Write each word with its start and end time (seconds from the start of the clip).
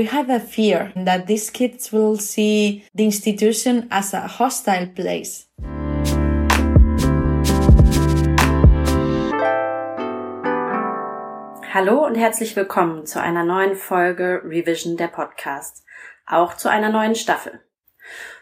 we 0.00 0.06
have 0.06 0.30
a 0.30 0.40
fear 0.40 0.90
that 0.96 1.26
these 1.26 1.50
kids 1.50 1.92
will 1.92 2.16
see 2.16 2.82
the 2.94 3.04
institution 3.04 3.86
as 3.90 4.14
a 4.14 4.26
hostile 4.26 4.86
place. 4.86 5.46
Hallo 11.74 12.06
und 12.06 12.14
herzlich 12.14 12.56
willkommen 12.56 13.04
zu 13.04 13.20
einer 13.20 13.44
neuen 13.44 13.76
Folge 13.76 14.40
Revision 14.42 14.96
der 14.96 15.08
Podcast, 15.08 15.84
auch 16.26 16.56
zu 16.56 16.70
einer 16.70 16.88
neuen 16.88 17.14
Staffel. 17.14 17.60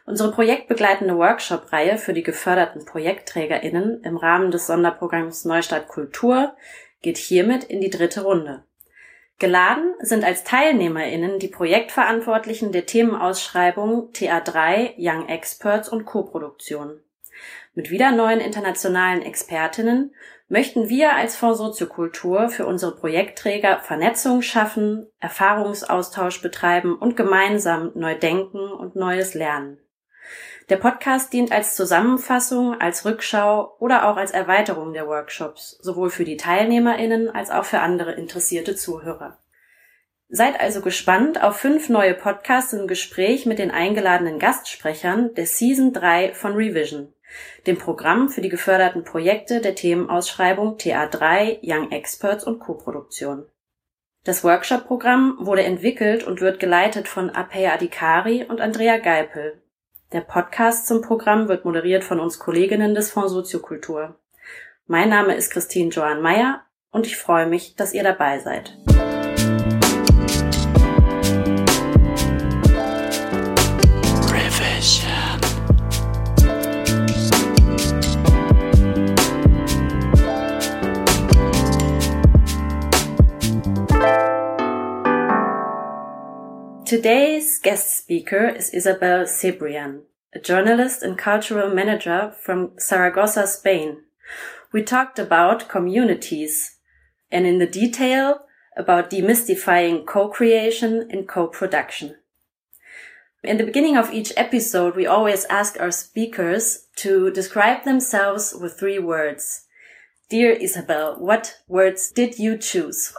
Unsere 0.07 0.31
projektbegleitende 0.31 1.19
Workshop-Reihe 1.19 1.99
für 1.99 2.13
die 2.13 2.23
geförderten 2.23 2.85
ProjektträgerInnen 2.85 4.05
im 4.05 4.17
Rahmen 4.17 4.53
des 4.53 4.69
Sonderprogramms 4.69 5.45
Neustadt 5.45 5.89
Kultur 5.89 6.55
geht 7.03 7.19
hiermit 7.19 7.65
in 7.65 7.81
die 7.81 7.91
dritte 7.91 8.23
Runde. 8.23 8.63
Geladen 9.39 9.95
sind 10.01 10.25
als 10.25 10.43
TeilnehmerInnen 10.43 11.39
die 11.39 11.47
Projektverantwortlichen 11.47 12.73
der 12.73 12.87
Themenausschreibung 12.87 14.11
TA3, 14.13 14.95
Young 14.99 15.29
Experts 15.29 15.89
und 15.89 16.07
Co-Produktion. 16.07 17.01
Mit 17.75 17.91
wieder 17.91 18.11
neuen 18.11 18.41
internationalen 18.41 19.23
Expertinnen 19.23 20.13
möchten 20.49 20.89
wir 20.89 21.15
als 21.15 21.37
Fonds 21.37 21.59
Soziokultur 21.59 22.49
für 22.49 22.67
unsere 22.67 22.97
Projektträger 22.97 23.79
Vernetzung 23.79 24.43
schaffen, 24.43 25.07
Erfahrungsaustausch 25.21 26.43
betreiben 26.43 26.97
und 26.97 27.17
gemeinsam 27.17 27.93
neu 27.95 28.17
denken 28.17 28.73
und 28.73 28.97
Neues 28.97 29.35
lernen. 29.35 29.79
Der 30.69 30.77
Podcast 30.77 31.33
dient 31.33 31.51
als 31.51 31.75
Zusammenfassung, 31.75 32.79
als 32.81 33.05
Rückschau 33.05 33.77
oder 33.79 34.09
auch 34.09 34.17
als 34.17 34.33
Erweiterung 34.33 34.93
der 34.93 35.07
Workshops, 35.07 35.79
sowohl 35.81 36.11
für 36.11 36.25
die 36.25 36.37
Teilnehmerinnen 36.37 37.31
als 37.31 37.51
auch 37.51 37.65
für 37.65 37.81
andere 37.81 38.13
interessierte 38.13 38.77
Zuhörer. 38.77 39.39
Seid 40.29 40.61
also 40.61 40.83
gespannt 40.83 41.43
auf 41.43 41.57
fünf 41.57 41.89
neue 41.89 42.13
Podcasts 42.13 42.75
im 42.75 42.87
Gespräch 42.87 43.47
mit 43.47 43.59
den 43.59 43.71
eingeladenen 43.71 44.39
Gastsprechern 44.39 45.35
der 45.35 45.47
Season 45.47 45.93
3 45.95 46.35
von 46.35 46.53
Revision 46.53 47.15
dem 47.67 47.79
Programm 47.79 48.29
für 48.29 48.41
die 48.41 48.49
geförderten 48.49 49.05
Projekte 49.05 49.61
der 49.61 49.75
Themenausschreibung 49.75 50.77
TA3 50.77 51.59
Young 51.63 51.91
Experts 51.91 52.45
und 52.45 52.59
Koproduktion. 52.59 53.47
Das 54.25 54.45
Workshop-Programm 54.45 55.39
wurde 55.41 55.63
entwickelt 55.63 56.25
und 56.25 56.41
wird 56.41 56.61
geleitet 56.61 57.09
von 57.09 57.31
Apey 57.31 57.67
Adikari 57.67 58.45
und 58.45 58.61
Andrea 58.61 58.99
Geipel. 58.99 59.63
Der 60.13 60.23
Podcast 60.23 60.87
zum 60.87 61.03
Programm 61.03 61.49
wird 61.49 61.67
moderiert 61.67 62.03
von 62.03 62.19
uns 62.19 62.39
Kolleginnen 62.39 62.95
des 62.95 63.11
Fonds 63.11 63.31
Soziokultur. 63.31 64.19
Mein 64.87 65.11
Name 65.11 65.35
ist 65.35 65.51
Christine 65.51 65.91
Johann 65.91 66.23
Meyer 66.23 66.63
und 66.91 67.05
ich 67.05 67.19
freue 67.19 67.47
mich, 67.47 67.77
dass 67.77 67.93
ihr 67.93 68.05
dabei 68.05 68.39
seid. 68.39 68.75
Guest 87.69 87.99
speaker 87.99 88.49
is 88.49 88.71
Isabel 88.71 89.25
Cebrián, 89.25 90.05
a 90.35 90.39
journalist 90.39 91.03
and 91.03 91.19
cultural 91.19 91.69
manager 91.69 92.33
from 92.41 92.71
Zaragoza, 92.81 93.47
Spain. 93.47 94.05
We 94.73 94.83
talked 94.83 95.19
about 95.19 95.69
communities 95.69 96.79
and 97.31 97.47
in 97.47 97.59
the 97.59 97.67
detail 97.67 98.47
about 98.75 99.11
demystifying 99.11 100.07
co-creation 100.07 101.11
and 101.11 101.29
co-production. 101.29 102.17
In 103.45 103.59
the 103.59 103.65
beginning 103.65 103.99
of 103.99 104.15
each 104.15 104.33
episode, 104.35 104.97
we 104.97 105.05
always 105.05 105.45
ask 105.51 105.79
our 105.79 105.91
speakers 105.91 106.87
to 106.97 107.31
describe 107.31 107.85
themselves 107.85 108.55
with 108.59 108.79
three 108.79 108.99
words. 108.99 109.67
Dear 110.31 110.53
Isabel, 110.53 111.17
what 111.19 111.59
words 111.69 112.13
did 112.13 112.39
you 112.39 112.57
choose? 112.57 113.13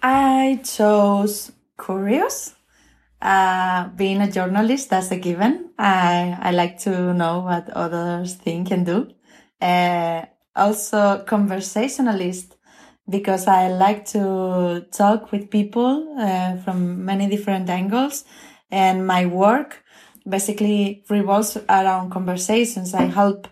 I 0.00 0.60
chose 0.62 1.50
curious 1.76 2.54
uh, 3.20 3.88
being 3.88 4.20
a 4.20 4.30
journalist, 4.30 4.90
that's 4.90 5.10
a 5.10 5.16
given. 5.16 5.70
I, 5.78 6.36
I 6.40 6.50
like 6.52 6.78
to 6.80 7.12
know 7.14 7.40
what 7.40 7.70
others 7.70 8.34
think 8.34 8.70
and 8.70 8.86
do. 8.86 9.10
Uh, 9.60 10.24
also 10.56 11.22
conversationalist 11.24 12.56
because 13.08 13.46
I 13.46 13.68
like 13.68 14.04
to 14.06 14.86
talk 14.92 15.32
with 15.32 15.50
people 15.50 16.16
uh, 16.18 16.56
from 16.58 17.04
many 17.04 17.28
different 17.28 17.68
angles 17.68 18.24
and 18.70 19.06
my 19.06 19.26
work 19.26 19.82
basically 20.28 21.04
revolves 21.08 21.56
around 21.68 22.10
conversations. 22.10 22.94
I 22.94 23.02
help 23.02 23.48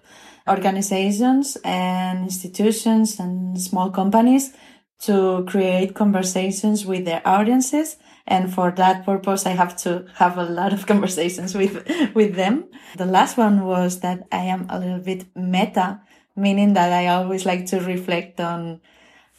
organizations 0.48 1.58
and 1.64 2.24
institutions 2.24 3.18
and 3.20 3.60
small 3.60 3.90
companies 3.90 4.52
to 5.00 5.44
create 5.46 5.94
conversations 5.94 6.86
with 6.86 7.04
their 7.04 7.22
audiences 7.24 7.96
and 8.28 8.52
for 8.52 8.70
that 8.72 9.06
purpose, 9.06 9.46
I 9.46 9.52
have 9.52 9.74
to 9.78 10.04
have 10.14 10.36
a 10.36 10.44
lot 10.44 10.74
of 10.74 10.86
conversations 10.92 11.54
with, 11.54 11.74
with 12.14 12.36
them. 12.36 12.66
The 12.96 13.06
last 13.06 13.38
one 13.38 13.64
was 13.64 14.00
that 14.00 14.28
I 14.30 14.44
am 14.44 14.66
a 14.68 14.78
little 14.78 15.00
bit 15.00 15.24
meta, 15.34 16.02
meaning 16.36 16.74
that 16.74 16.92
I 16.92 17.06
always 17.06 17.46
like 17.46 17.64
to 17.66 17.80
reflect 17.80 18.38
on 18.38 18.82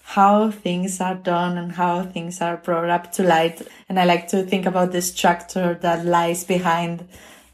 how 0.02 0.50
things 0.50 1.00
are 1.00 1.14
done 1.14 1.60
and 1.60 1.72
how 1.74 2.02
things 2.02 2.42
are 2.42 2.58
brought 2.58 2.90
up 2.90 3.12
to 3.12 3.24
light. 3.24 3.62
And 3.88 4.00
I 4.00 4.06
like 4.06 4.28
to 4.30 4.42
think 4.42 4.66
about 4.66 4.92
the 4.92 5.04
structure 5.04 5.78
that 5.82 6.04
lies 6.04 6.44
behind 6.44 7.08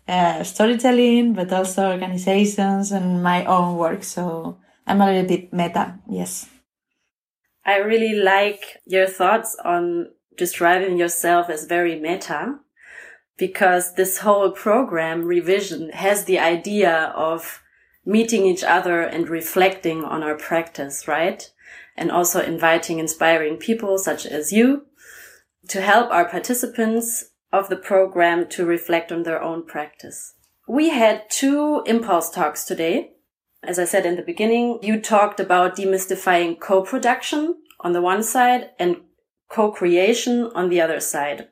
uh, 0.07 0.41
storytelling, 0.43 1.33
but 1.33 1.51
also 1.51 1.91
organizations 1.91 2.93
and 2.93 3.21
my 3.21 3.43
own 3.43 3.75
work. 3.75 4.05
So 4.05 4.57
I'm 4.87 5.01
a 5.01 5.05
little 5.05 5.27
bit 5.27 5.51
meta. 5.51 5.99
Yes. 6.09 6.47
I 7.65 7.79
really 7.79 8.15
like 8.21 8.63
your 8.85 9.07
thoughts 9.07 9.57
on 9.65 10.11
describing 10.37 10.97
yourself 10.97 11.49
as 11.49 11.65
very 11.65 11.99
meta 11.99 12.59
because 13.37 13.95
this 13.95 14.19
whole 14.19 14.51
program 14.51 15.25
revision 15.25 15.89
has 15.89 16.25
the 16.25 16.39
idea 16.39 17.13
of 17.15 17.61
meeting 18.05 18.45
each 18.45 18.63
other 18.63 19.01
and 19.01 19.29
reflecting 19.29 20.03
on 20.03 20.23
our 20.23 20.37
practice, 20.37 21.07
right? 21.07 21.51
And 21.97 22.11
also 22.11 22.41
inviting 22.41 22.99
inspiring 22.99 23.57
people 23.57 23.97
such 23.97 24.25
as 24.25 24.51
you 24.51 24.85
to 25.69 25.81
help 25.81 26.11
our 26.11 26.25
participants 26.25 27.31
of 27.51 27.69
the 27.69 27.75
program 27.75 28.47
to 28.49 28.65
reflect 28.65 29.11
on 29.11 29.23
their 29.23 29.41
own 29.41 29.65
practice. 29.65 30.33
We 30.67 30.89
had 30.89 31.29
two 31.29 31.83
impulse 31.85 32.29
talks 32.29 32.63
today. 32.63 33.13
As 33.63 33.79
I 33.79 33.85
said 33.85 34.05
in 34.05 34.15
the 34.15 34.21
beginning, 34.21 34.79
you 34.81 35.01
talked 35.01 35.39
about 35.39 35.77
demystifying 35.77 36.59
co-production 36.59 37.55
on 37.79 37.93
the 37.93 38.01
one 38.01 38.23
side 38.23 38.71
and 38.77 38.97
co-creation 39.49 40.51
on 40.55 40.69
the 40.69 40.81
other 40.81 40.99
side. 40.99 41.49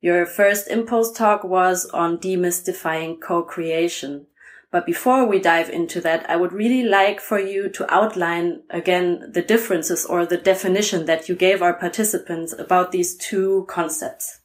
Your 0.00 0.26
first 0.26 0.68
impulse 0.68 1.12
talk 1.12 1.44
was 1.44 1.86
on 1.86 2.18
demystifying 2.18 3.20
co-creation. 3.20 4.26
But 4.70 4.86
before 4.86 5.24
we 5.24 5.38
dive 5.38 5.70
into 5.70 6.00
that, 6.00 6.28
I 6.28 6.36
would 6.36 6.52
really 6.52 6.82
like 6.82 7.20
for 7.20 7.38
you 7.38 7.68
to 7.70 7.94
outline 7.94 8.64
again 8.70 9.30
the 9.32 9.40
differences 9.40 10.04
or 10.04 10.26
the 10.26 10.36
definition 10.36 11.06
that 11.06 11.28
you 11.28 11.36
gave 11.36 11.62
our 11.62 11.74
participants 11.74 12.52
about 12.58 12.90
these 12.90 13.16
two 13.16 13.66
concepts. 13.68 14.40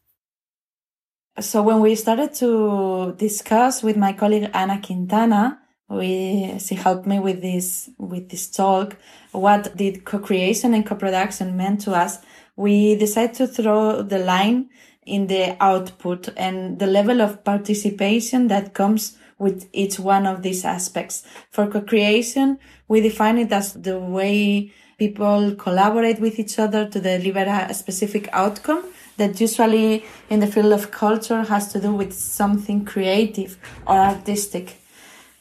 So 1.40 1.63
when 1.63 1.79
we 1.79 1.96
started 1.96 2.34
to 2.35 3.16
discuss 3.17 3.81
with 3.81 3.97
my 3.97 4.13
colleague 4.13 4.51
Ana 4.53 4.79
Quintana, 4.81 5.59
we, 5.90 6.59
she 6.59 6.75
helped 6.75 7.07
me 7.07 7.19
with 7.19 7.41
this, 7.41 7.90
with 7.97 8.29
this 8.29 8.51
talk. 8.51 8.97
What 9.31 9.75
did 9.75 10.06
co-creation 10.06 10.73
and 10.73 10.85
co-production 10.85 11.57
meant 11.57 11.81
to 11.81 11.94
us? 11.94 12.19
We 12.59 12.94
decided 12.96 13.34
to 13.38 13.47
throw 13.47 14.02
the 14.02 14.20
line 14.20 14.70
in 15.06 15.28
the 15.28 15.56
output 15.62 16.28
and 16.36 16.78
the 16.78 16.85
level 16.85 17.22
of 17.22 17.41
participation 17.46 18.50
that 18.50 18.73
comes 18.73 19.17
with 19.38 19.70
each 19.72 19.97
one 19.97 20.26
of 20.28 20.41
these 20.41 20.66
aspects. 20.66 21.23
For 21.52 21.67
co-creation, 21.67 22.59
we 22.90 23.00
define 23.00 23.38
it 23.38 23.53
as 23.53 23.72
the 23.72 23.97
way 23.97 24.73
people 24.97 25.56
collaborate 25.56 26.20
with 26.20 26.38
each 26.38 26.59
other 26.59 26.90
to 26.90 27.00
deliver 27.00 27.46
a 27.47 27.73
specific 27.73 28.28
outcome 28.34 28.84
that 29.16 29.40
usually 29.40 30.03
in 30.29 30.41
the 30.41 30.47
field 30.47 30.73
of 30.73 30.91
culture 30.91 31.44
has 31.44 31.72
to 31.72 31.79
do 31.79 31.94
with 31.94 32.11
something 32.11 32.84
creative 32.84 33.58
or 33.88 33.96
artistic. 33.96 34.82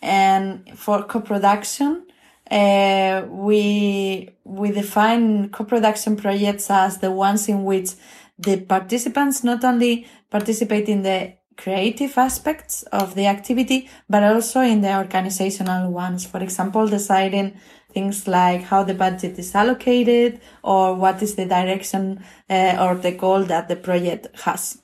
And 0.00 0.70
for 0.78 1.02
co-production, 1.02 2.04
uh, 2.50 3.26
we 3.28 4.30
we 4.44 4.70
define 4.70 5.50
co-production 5.50 6.16
projects 6.16 6.70
as 6.70 6.98
the 6.98 7.10
ones 7.10 7.48
in 7.48 7.64
which 7.64 7.90
the 8.38 8.60
participants 8.60 9.44
not 9.44 9.64
only 9.64 10.06
participate 10.30 10.88
in 10.88 11.02
the 11.02 11.34
creative 11.56 12.16
aspects 12.16 12.84
of 12.84 13.14
the 13.14 13.26
activity, 13.26 13.90
but 14.08 14.22
also 14.22 14.60
in 14.60 14.80
the 14.80 14.96
organizational 14.96 15.90
ones. 15.90 16.24
For 16.24 16.40
example, 16.40 16.86
deciding 16.86 17.58
things 17.92 18.28
like 18.28 18.62
how 18.62 18.84
the 18.84 18.94
budget 18.94 19.38
is 19.38 19.54
allocated 19.54 20.40
or 20.62 20.94
what 20.94 21.20
is 21.22 21.34
the 21.34 21.46
direction 21.46 22.22
uh, 22.48 22.76
or 22.80 22.94
the 22.94 23.12
goal 23.12 23.42
that 23.44 23.68
the 23.68 23.76
project 23.76 24.28
has. 24.42 24.78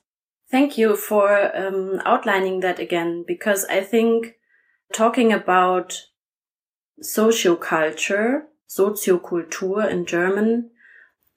Thank 0.51 0.77
you 0.77 0.97
for 0.97 1.57
um, 1.57 2.01
outlining 2.05 2.61
that 2.61 2.79
again, 2.79 3.25
because 3.27 3.65
I 3.67 3.81
think 3.81 4.35
talking 4.93 5.33
that 5.33 5.33
again, 5.33 5.33
because 5.33 5.33
I 5.33 5.33
think 5.33 5.33
talking 5.33 5.33
about 5.33 6.01
socioculture, 7.03 8.43
Soziokultur 8.69 9.89
in 9.91 10.07
German, 10.07 10.71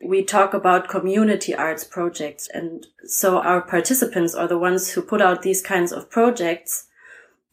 we 0.04 0.24
talk 0.24 0.54
about 0.54 0.90
community 0.90 1.56
arts 1.56 1.84
projects. 1.84 2.48
And 2.54 2.86
so 3.06 3.40
our 3.40 3.62
participants 3.62 4.36
are 4.36 4.48
the 4.48 4.58
ones 4.58 4.92
who 4.92 5.02
put 5.02 5.22
out 5.22 5.42
these 5.42 5.62
kinds 5.62 5.92
of 5.92 6.10
projects. 6.10 6.88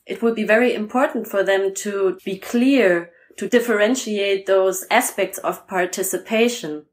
It 0.07 0.23
would 0.23 0.35
be 0.35 0.45
very 0.45 0.75
important 0.75 1.27
for 1.27 1.43
them 1.43 1.75
to 1.77 2.19
be 2.25 2.37
clear, 2.37 3.11
to 3.39 3.49
differentiate 3.49 4.47
those 4.47 4.85
aspects 4.91 5.39
of 5.39 5.67
participation. 5.67 6.85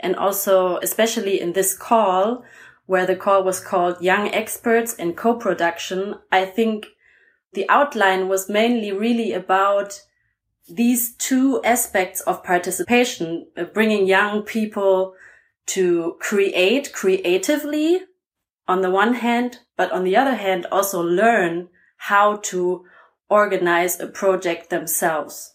And 0.00 0.16
also, 0.16 0.78
especially 0.78 1.40
in 1.40 1.52
this 1.52 1.76
call, 1.76 2.44
where 2.86 3.06
the 3.06 3.16
call 3.16 3.44
was 3.44 3.60
called 3.60 4.02
Young 4.02 4.28
Experts 4.28 4.94
in 4.94 5.14
Co-Production, 5.14 6.16
I 6.32 6.44
think 6.44 6.86
the 7.52 7.68
outline 7.68 8.28
was 8.28 8.48
mainly 8.48 8.92
really 8.92 9.32
about 9.32 10.02
these 10.68 11.14
two 11.16 11.62
aspects 11.62 12.20
of 12.22 12.44
participation, 12.44 13.46
uh, 13.56 13.64
bringing 13.64 14.06
young 14.06 14.42
people 14.42 15.14
to 15.66 16.16
create 16.20 16.92
creatively 16.92 18.00
on 18.66 18.80
the 18.80 18.90
one 18.90 19.14
hand, 19.14 19.58
but 19.76 19.92
on 19.92 20.04
the 20.04 20.16
other 20.16 20.34
hand, 20.34 20.66
also 20.70 21.02
learn 21.02 21.68
how 21.96 22.36
to 22.36 22.84
organize 23.28 24.00
a 24.00 24.06
project 24.06 24.70
themselves. 24.70 25.54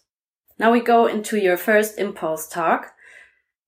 Now 0.58 0.70
we 0.70 0.80
go 0.80 1.06
into 1.06 1.38
your 1.38 1.56
first 1.56 1.98
impulse 1.98 2.46
talk. 2.46 2.92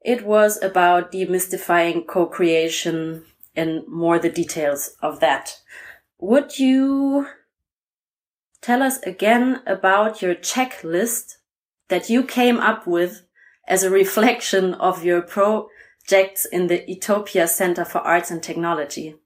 It 0.05 0.25
was 0.25 0.63
about 0.63 1.13
demystifying 1.13 2.07
co-creation 2.07 3.25
and 3.55 3.87
more 3.89 4.19
the 4.19 4.31
details 4.31 4.97
of 5.01 5.21
that. 5.21 5.59
Would 6.19 6.59
you 6.59 7.27
tell 8.63 8.83
us 8.83 8.99
again 9.03 9.61
about 9.67 10.23
your 10.23 10.35
checklist 10.35 11.35
that 11.89 12.09
you 12.09 12.25
came 12.25 12.59
up 12.59 12.87
with 12.87 13.23
as 13.69 13.83
a 13.83 13.91
reflection 13.91 14.75
of 14.75 15.05
your 15.05 15.21
projects 15.21 16.47
in 16.47 16.69
the 16.69 16.89
Etopia 16.91 17.47
Center 17.47 17.85
for 17.85 17.99
Arts 17.99 18.31
and 18.31 18.43
Technology? 18.43 19.17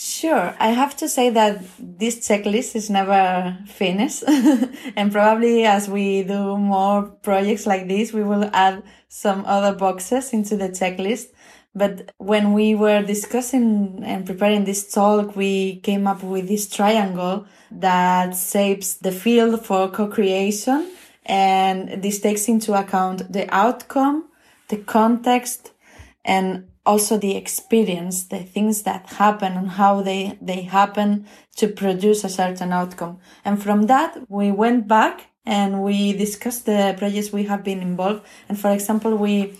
Sure. 0.00 0.54
I 0.60 0.68
have 0.68 0.96
to 0.98 1.08
say 1.08 1.30
that 1.30 1.60
this 1.76 2.20
checklist 2.28 2.76
is 2.76 2.88
never 2.88 3.58
finished. 3.66 4.22
and 4.96 5.10
probably 5.10 5.64
as 5.64 5.88
we 5.88 6.22
do 6.22 6.56
more 6.56 7.02
projects 7.02 7.66
like 7.66 7.88
this, 7.88 8.12
we 8.12 8.22
will 8.22 8.48
add 8.52 8.84
some 9.08 9.44
other 9.44 9.76
boxes 9.76 10.32
into 10.32 10.56
the 10.56 10.68
checklist. 10.68 11.26
But 11.78 12.12
when 12.18 12.52
we 12.52 12.74
were 12.74 13.02
discussing 13.02 14.02
and 14.04 14.26
preparing 14.26 14.64
this 14.64 14.90
talk, 14.92 15.36
we 15.36 15.76
came 15.76 16.06
up 16.06 16.22
with 16.22 16.48
this 16.48 16.68
triangle 16.68 17.46
that 17.70 18.36
shapes 18.36 18.94
the 18.94 19.12
field 19.12 19.64
for 19.64 19.88
co-creation. 19.88 20.90
And 21.24 22.02
this 22.02 22.20
takes 22.20 22.48
into 22.48 22.74
account 22.74 23.32
the 23.32 23.46
outcome, 23.54 24.24
the 24.68 24.78
context, 24.78 25.70
and 26.24 26.68
also 26.84 27.16
the 27.18 27.36
experience, 27.36 28.24
the 28.24 28.40
things 28.40 28.82
that 28.82 29.06
happen 29.06 29.52
and 29.52 29.68
how 29.68 30.00
they, 30.00 30.38
they 30.40 30.62
happen 30.62 31.26
to 31.56 31.68
produce 31.68 32.24
a 32.24 32.28
certain 32.28 32.72
outcome. 32.72 33.18
And 33.44 33.62
from 33.62 33.86
that, 33.86 34.18
we 34.28 34.50
went 34.50 34.88
back 34.88 35.26
and 35.44 35.82
we 35.82 36.12
discussed 36.12 36.66
the 36.66 36.94
projects 36.98 37.32
we 37.32 37.44
have 37.44 37.62
been 37.62 37.82
involved. 37.82 38.24
And 38.48 38.58
for 38.58 38.70
example, 38.70 39.14
we 39.16 39.54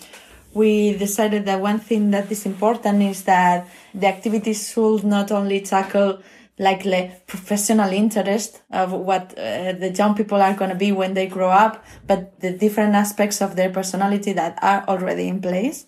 we 0.54 0.96
decided 0.96 1.44
that 1.46 1.60
one 1.60 1.78
thing 1.78 2.10
that 2.10 2.30
is 2.30 2.46
important 2.46 3.02
is 3.02 3.24
that 3.24 3.68
the 3.94 4.06
activities 4.06 4.70
should 4.70 5.04
not 5.04 5.30
only 5.30 5.60
tackle 5.60 6.20
like 6.58 6.82
the 6.82 7.10
professional 7.26 7.92
interest 7.92 8.62
of 8.72 8.92
what 8.92 9.32
uh, 9.38 9.72
the 9.72 9.94
young 9.96 10.14
people 10.14 10.42
are 10.42 10.54
going 10.54 10.70
to 10.70 10.76
be 10.76 10.90
when 10.90 11.14
they 11.14 11.26
grow 11.26 11.50
up, 11.50 11.84
but 12.06 12.40
the 12.40 12.50
different 12.50 12.94
aspects 12.94 13.40
of 13.40 13.54
their 13.54 13.70
personality 13.70 14.32
that 14.32 14.58
are 14.62 14.84
already 14.88 15.28
in 15.28 15.40
place. 15.40 15.86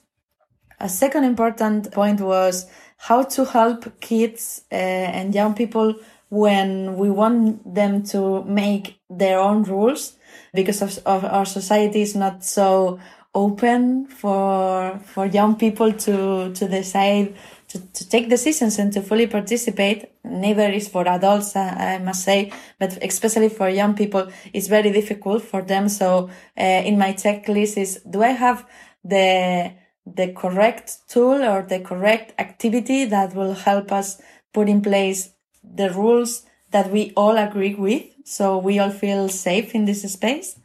A 0.78 0.88
second 0.88 1.24
important 1.24 1.90
point 1.92 2.20
was 2.20 2.66
how 2.96 3.24
to 3.24 3.44
help 3.44 4.00
kids 4.00 4.62
uh, 4.70 4.74
and 4.74 5.34
young 5.34 5.54
people 5.54 5.96
when 6.28 6.96
we 6.96 7.10
want 7.10 7.74
them 7.74 8.02
to 8.04 8.44
make 8.44 9.00
their 9.10 9.40
own 9.40 9.64
rules 9.64 10.16
because 10.54 10.80
of, 10.80 10.98
of 11.04 11.24
our 11.24 11.44
society 11.44 12.02
is 12.02 12.14
not 12.14 12.44
so 12.44 13.00
open 13.34 14.06
for 14.06 14.98
for 15.04 15.26
young 15.26 15.56
people 15.56 15.92
to 15.92 16.52
to 16.52 16.68
decide 16.68 17.34
to, 17.68 17.78
to 17.78 18.08
take 18.08 18.28
decisions 18.28 18.78
and 18.78 18.92
to 18.92 19.00
fully 19.02 19.26
participate. 19.26 20.10
Neither 20.24 20.70
is 20.70 20.88
for 20.88 21.06
adults, 21.06 21.54
I, 21.54 21.98
must 21.98 22.24
say, 22.24 22.52
but 22.80 22.98
especially 23.02 23.48
for 23.48 23.68
young 23.68 23.94
people, 23.94 24.28
it's 24.52 24.66
very 24.66 24.90
difficult 24.90 25.42
for 25.42 25.62
them. 25.62 25.88
So 25.88 26.30
uh, 26.58 26.62
in 26.62 26.98
my 26.98 27.12
checklist 27.12 27.76
is 27.78 28.00
do 28.08 28.22
I 28.22 28.30
have 28.30 28.66
the 29.04 29.72
the 30.04 30.32
correct 30.32 30.98
tool 31.08 31.42
or 31.44 31.62
the 31.62 31.78
correct 31.80 32.34
activity 32.40 33.04
that 33.04 33.34
will 33.34 33.54
help 33.54 33.92
us 33.92 34.20
put 34.52 34.68
in 34.68 34.82
place 34.82 35.30
the 35.62 35.90
rules 35.90 36.42
that 36.70 36.90
we 36.90 37.12
all 37.16 37.36
agree 37.36 37.74
with 37.74 38.04
so 38.24 38.58
we 38.58 38.78
all 38.78 38.90
feel 38.90 39.28
safe 39.28 39.74
in 39.74 39.84
this 39.84 40.02
space. 40.12 40.58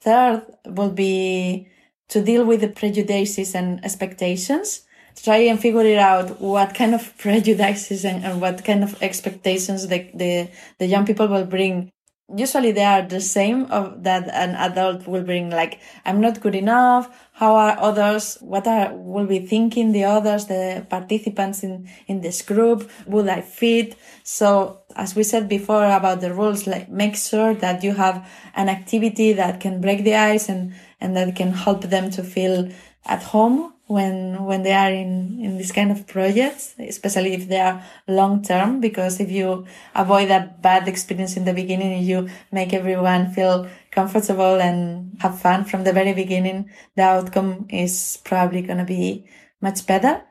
Third 0.00 0.42
will 0.66 0.90
be 0.90 1.68
to 2.12 2.22
deal 2.22 2.44
with 2.44 2.60
the 2.60 2.68
prejudices 2.68 3.54
and 3.54 3.84
expectations 3.84 4.82
try 5.16 5.36
and 5.36 5.60
figure 5.60 5.82
it 5.82 5.98
out 5.98 6.40
what 6.40 6.74
kind 6.74 6.94
of 6.94 7.16
prejudices 7.24 8.04
and, 8.04 8.24
and 8.24 8.40
what 8.40 8.64
kind 8.64 8.82
of 8.82 9.00
expectations 9.02 9.88
the, 9.88 10.10
the 10.14 10.48
the 10.78 10.86
young 10.86 11.04
people 11.04 11.28
will 11.28 11.44
bring. 11.44 11.90
Usually 12.34 12.72
they 12.72 12.84
are 12.84 13.02
the 13.02 13.20
same 13.20 13.66
of 13.66 14.04
that 14.04 14.28
an 14.28 14.54
adult 14.54 15.06
will 15.06 15.22
bring 15.22 15.50
like 15.50 15.80
i'm 16.06 16.18
not 16.18 16.40
good 16.40 16.54
enough 16.54 17.04
how 17.42 17.56
are 17.56 17.76
others 17.80 18.38
what 18.40 18.68
are 18.68 18.94
will 18.94 19.26
be 19.26 19.40
thinking 19.40 19.90
the 19.90 20.04
others 20.04 20.46
the 20.46 20.86
participants 20.88 21.64
in 21.64 21.88
in 22.06 22.20
this 22.20 22.40
group 22.40 22.88
would 23.04 23.28
i 23.28 23.40
fit? 23.40 23.96
So 24.22 24.82
as 24.94 25.16
we 25.16 25.24
said 25.24 25.48
before 25.48 25.84
about 25.84 26.20
the 26.20 26.32
rules 26.32 26.68
like 26.68 26.88
make 26.88 27.16
sure 27.16 27.52
that 27.54 27.82
you 27.82 27.94
have 27.94 28.16
an 28.54 28.68
activity 28.68 29.32
that 29.32 29.58
can 29.58 29.80
break 29.80 30.04
the 30.04 30.14
ice 30.14 30.48
and 30.48 30.72
and 31.00 31.16
that 31.16 31.34
can 31.34 31.50
help 31.64 31.82
them 31.94 32.12
to 32.16 32.22
feel 32.22 32.70
at 33.06 33.24
home 33.34 33.72
when 33.88 34.44
when 34.44 34.62
they 34.62 34.76
are 34.84 34.92
in 34.92 35.40
in 35.46 35.58
this 35.58 35.72
kind 35.72 35.90
of 35.90 36.06
projects 36.06 36.74
especially 36.78 37.32
if 37.34 37.48
they 37.48 37.60
are 37.68 37.82
long 38.06 38.40
term 38.42 38.80
because 38.80 39.18
if 39.18 39.30
you 39.32 39.66
avoid 39.96 40.28
that 40.28 40.62
bad 40.62 40.86
experience 40.86 41.36
in 41.36 41.44
the 41.44 41.52
beginning 41.52 42.04
you 42.04 42.28
make 42.52 42.72
everyone 42.72 43.32
feel 43.32 43.68
comfortable 43.92 44.60
and 44.60 45.16
have 45.20 45.38
fun 45.38 45.64
from 45.64 45.84
the 45.84 45.92
very 45.92 46.12
beginning 46.14 46.70
the 46.96 47.02
outcome 47.02 47.66
is 47.68 48.18
probably 48.24 48.62
going 48.62 48.78
to 48.78 48.84
be 48.84 49.24
much 49.60 49.86
better. 49.86 50.22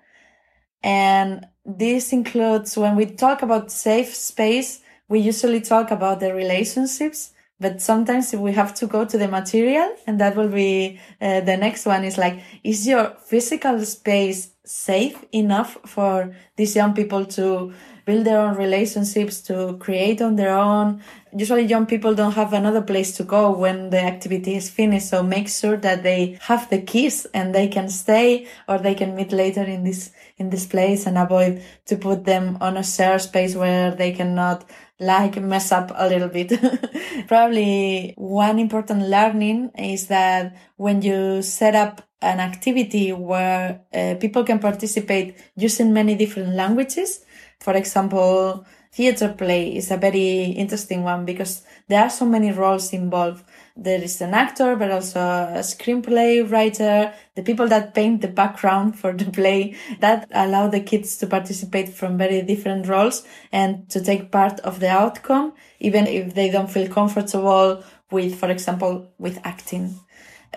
And 0.83 1.47
this 1.65 2.11
includes 2.11 2.75
when 2.75 2.95
we 2.95 3.05
talk 3.05 3.41
about 3.41 3.71
safe 3.71 4.13
space 4.13 4.81
we 5.07 5.19
usually 5.19 5.61
talk 5.61 5.91
about 5.91 6.19
the 6.19 6.33
relationships 6.33 7.31
but 7.59 7.79
sometimes 7.81 8.33
we 8.33 8.53
have 8.53 8.73
to 8.73 8.87
go 8.87 9.05
to 9.05 9.17
the 9.17 9.27
material 9.27 9.95
and 10.07 10.19
that 10.19 10.35
will 10.35 10.49
be 10.49 10.99
uh, 11.21 11.41
the 11.41 11.57
next 11.57 11.85
one 11.85 12.03
is 12.03 12.17
like 12.17 12.41
is 12.63 12.87
your 12.87 13.15
physical 13.25 13.79
space 13.85 14.50
safe 14.63 15.25
enough 15.31 15.77
for 15.85 16.35
these 16.55 16.75
young 16.75 16.93
people 16.93 17.25
to 17.25 17.73
build 18.05 18.25
their 18.25 18.39
own 18.39 18.55
relationships 18.55 19.41
to 19.41 19.77
create 19.79 20.21
on 20.21 20.35
their 20.35 20.55
own 20.55 21.01
usually 21.35 21.63
young 21.63 21.85
people 21.85 22.13
don't 22.13 22.33
have 22.33 22.53
another 22.53 22.81
place 22.81 23.15
to 23.15 23.23
go 23.23 23.51
when 23.51 23.89
the 23.89 23.99
activity 23.99 24.55
is 24.55 24.69
finished 24.69 25.09
so 25.09 25.23
make 25.23 25.47
sure 25.47 25.77
that 25.77 26.03
they 26.03 26.37
have 26.41 26.69
the 26.69 26.81
keys 26.81 27.25
and 27.33 27.55
they 27.55 27.67
can 27.67 27.89
stay 27.89 28.47
or 28.67 28.77
they 28.77 28.93
can 28.93 29.15
meet 29.15 29.31
later 29.31 29.63
in 29.63 29.83
this 29.83 30.11
in 30.37 30.49
this 30.49 30.65
place 30.65 31.05
and 31.05 31.17
avoid 31.17 31.63
to 31.85 31.95
put 31.95 32.25
them 32.25 32.57
on 32.61 32.77
a 32.77 32.83
shared 32.83 33.21
space 33.21 33.55
where 33.55 33.91
they 33.91 34.11
cannot 34.11 34.65
like 34.99 35.41
mess 35.41 35.71
up 35.71 35.91
a 35.95 36.07
little 36.07 36.29
bit. 36.29 36.53
Probably 37.27 38.13
one 38.17 38.59
important 38.59 39.09
learning 39.09 39.71
is 39.77 40.07
that 40.07 40.55
when 40.77 41.01
you 41.01 41.41
set 41.41 41.75
up 41.75 42.07
an 42.21 42.39
activity 42.39 43.11
where 43.11 43.81
uh, 43.93 44.15
people 44.19 44.43
can 44.43 44.59
participate 44.59 45.37
using 45.55 45.93
many 45.93 46.15
different 46.15 46.55
languages, 46.55 47.25
for 47.59 47.73
example, 47.73 48.65
theater 48.91 49.29
play 49.29 49.75
is 49.75 49.91
a 49.91 49.97
very 49.97 50.43
interesting 50.43 51.03
one 51.03 51.25
because 51.25 51.63
there 51.87 52.03
are 52.03 52.09
so 52.09 52.25
many 52.25 52.51
roles 52.51 52.91
involved 52.91 53.43
there 53.77 54.01
is 54.01 54.19
an 54.21 54.33
actor, 54.33 54.75
but 54.75 54.91
also 54.91 55.19
a 55.19 55.59
screenplay 55.59 56.49
writer, 56.49 57.13
the 57.35 57.41
people 57.41 57.67
that 57.69 57.93
paint 57.93 58.21
the 58.21 58.27
background 58.27 58.99
for 58.99 59.13
the 59.13 59.31
play 59.31 59.75
that 59.99 60.29
allow 60.31 60.67
the 60.67 60.81
kids 60.81 61.17
to 61.17 61.27
participate 61.27 61.89
from 61.89 62.17
very 62.17 62.41
different 62.41 62.87
roles 62.87 63.25
and 63.51 63.89
to 63.89 64.03
take 64.03 64.31
part 64.31 64.59
of 64.61 64.79
the 64.79 64.89
outcome, 64.89 65.53
even 65.79 66.05
if 66.05 66.33
they 66.33 66.51
don't 66.51 66.69
feel 66.69 66.87
comfortable 66.89 67.83
with, 68.11 68.35
for 68.35 68.49
example, 68.49 69.09
with 69.17 69.39
acting. 69.43 69.95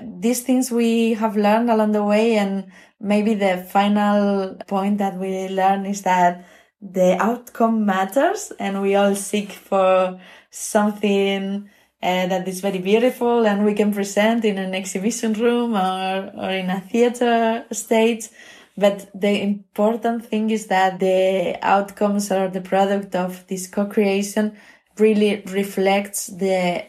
These 0.03 0.43
things 0.43 0.71
we 0.71 1.15
have 1.15 1.37
learned 1.37 1.71
along 1.71 1.93
the 1.93 2.03
way 2.03 2.37
and 2.37 2.71
maybe 3.01 3.35
the 3.35 3.67
final 3.71 4.55
point 4.67 4.99
that 4.99 5.17
we 5.19 5.49
learn 5.49 5.87
is 5.87 6.03
that 6.03 6.45
the 6.81 7.17
outcome 7.21 7.87
matters 7.87 8.53
and 8.59 8.83
we 8.83 8.95
all 8.95 9.15
seek 9.15 9.53
for 9.53 10.21
something 10.51 11.71
uh, 12.03 12.27
that 12.27 12.47
is 12.47 12.61
very 12.61 12.79
beautiful 12.79 13.47
and 13.47 13.65
we 13.65 13.73
can 13.73 13.93
present 13.93 14.45
in 14.45 14.59
an 14.59 14.75
exhibition 14.75 15.33
room 15.33 15.75
or, 15.75 16.31
or 16.37 16.51
in 16.51 16.69
a 16.69 16.81
theater 16.81 17.65
stage. 17.73 18.29
But 18.77 19.09
the 19.15 19.41
important 19.41 20.27
thing 20.27 20.51
is 20.51 20.67
that 20.67 20.99
the 20.99 21.57
outcomes 21.63 22.31
or 22.31 22.49
the 22.49 22.61
product 22.61 23.15
of 23.15 23.47
this 23.47 23.67
co-creation 23.69 24.57
really 24.99 25.43
reflects 25.47 26.27
the 26.27 26.85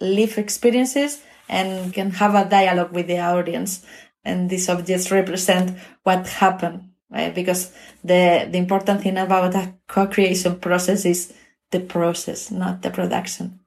live 0.00 0.36
experiences 0.36 1.22
and 1.48 1.92
can 1.92 2.10
have 2.12 2.34
a 2.34 2.48
dialogue 2.48 2.92
with 2.92 3.06
the 3.06 3.18
audience. 3.20 3.84
And 4.24 4.50
these 4.50 4.68
objects 4.68 5.10
represent 5.10 5.78
what 6.02 6.26
happened, 6.26 6.90
right? 7.10 7.34
Because 7.34 7.72
the, 8.04 8.48
the 8.50 8.58
important 8.58 9.02
thing 9.02 9.16
about 9.16 9.54
a 9.54 9.74
co-creation 9.88 10.58
process 10.60 11.04
is 11.04 11.32
the 11.70 11.80
process, 11.80 12.50
not 12.50 12.82
the 12.82 12.90
production. 12.90 13.60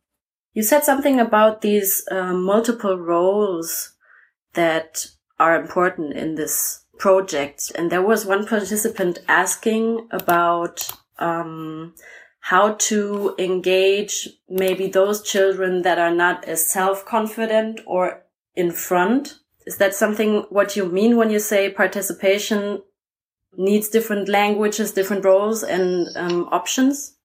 You 0.53 0.63
said 0.63 0.83
something 0.83 1.19
about 1.19 1.61
these 1.61 2.05
uh, 2.11 2.33
multiple 2.33 2.97
roles 2.97 3.93
that 4.53 5.05
are 5.39 5.59
important 5.59 6.13
in 6.13 6.35
this 6.35 6.83
project. 6.99 7.71
And 7.75 7.91
there 7.91 8.01
was 8.01 8.25
one 8.25 8.45
participant 8.45 9.19
asking 9.27 10.07
about 10.11 10.87
um, 11.19 11.95
how 12.41 12.73
to 12.73 13.35
engage 13.37 14.27
maybe 14.49 14.87
those 14.87 15.21
children 15.21 15.83
that 15.83 15.99
are 15.99 16.13
not 16.13 16.43
as 16.45 16.69
self-confident 16.69 17.79
or 17.85 18.23
in 18.55 18.71
front. 18.71 19.35
Is 19.65 19.77
that 19.77 19.93
something 19.93 20.45
what 20.49 20.75
you 20.75 20.85
mean 20.85 21.17
when 21.17 21.29
you 21.29 21.39
say 21.39 21.69
participation 21.69 22.81
needs 23.55 23.89
different 23.89 24.27
languages, 24.27 24.91
different 24.91 25.23
roles 25.23 25.63
and 25.63 26.07
um, 26.15 26.49
options? 26.51 27.15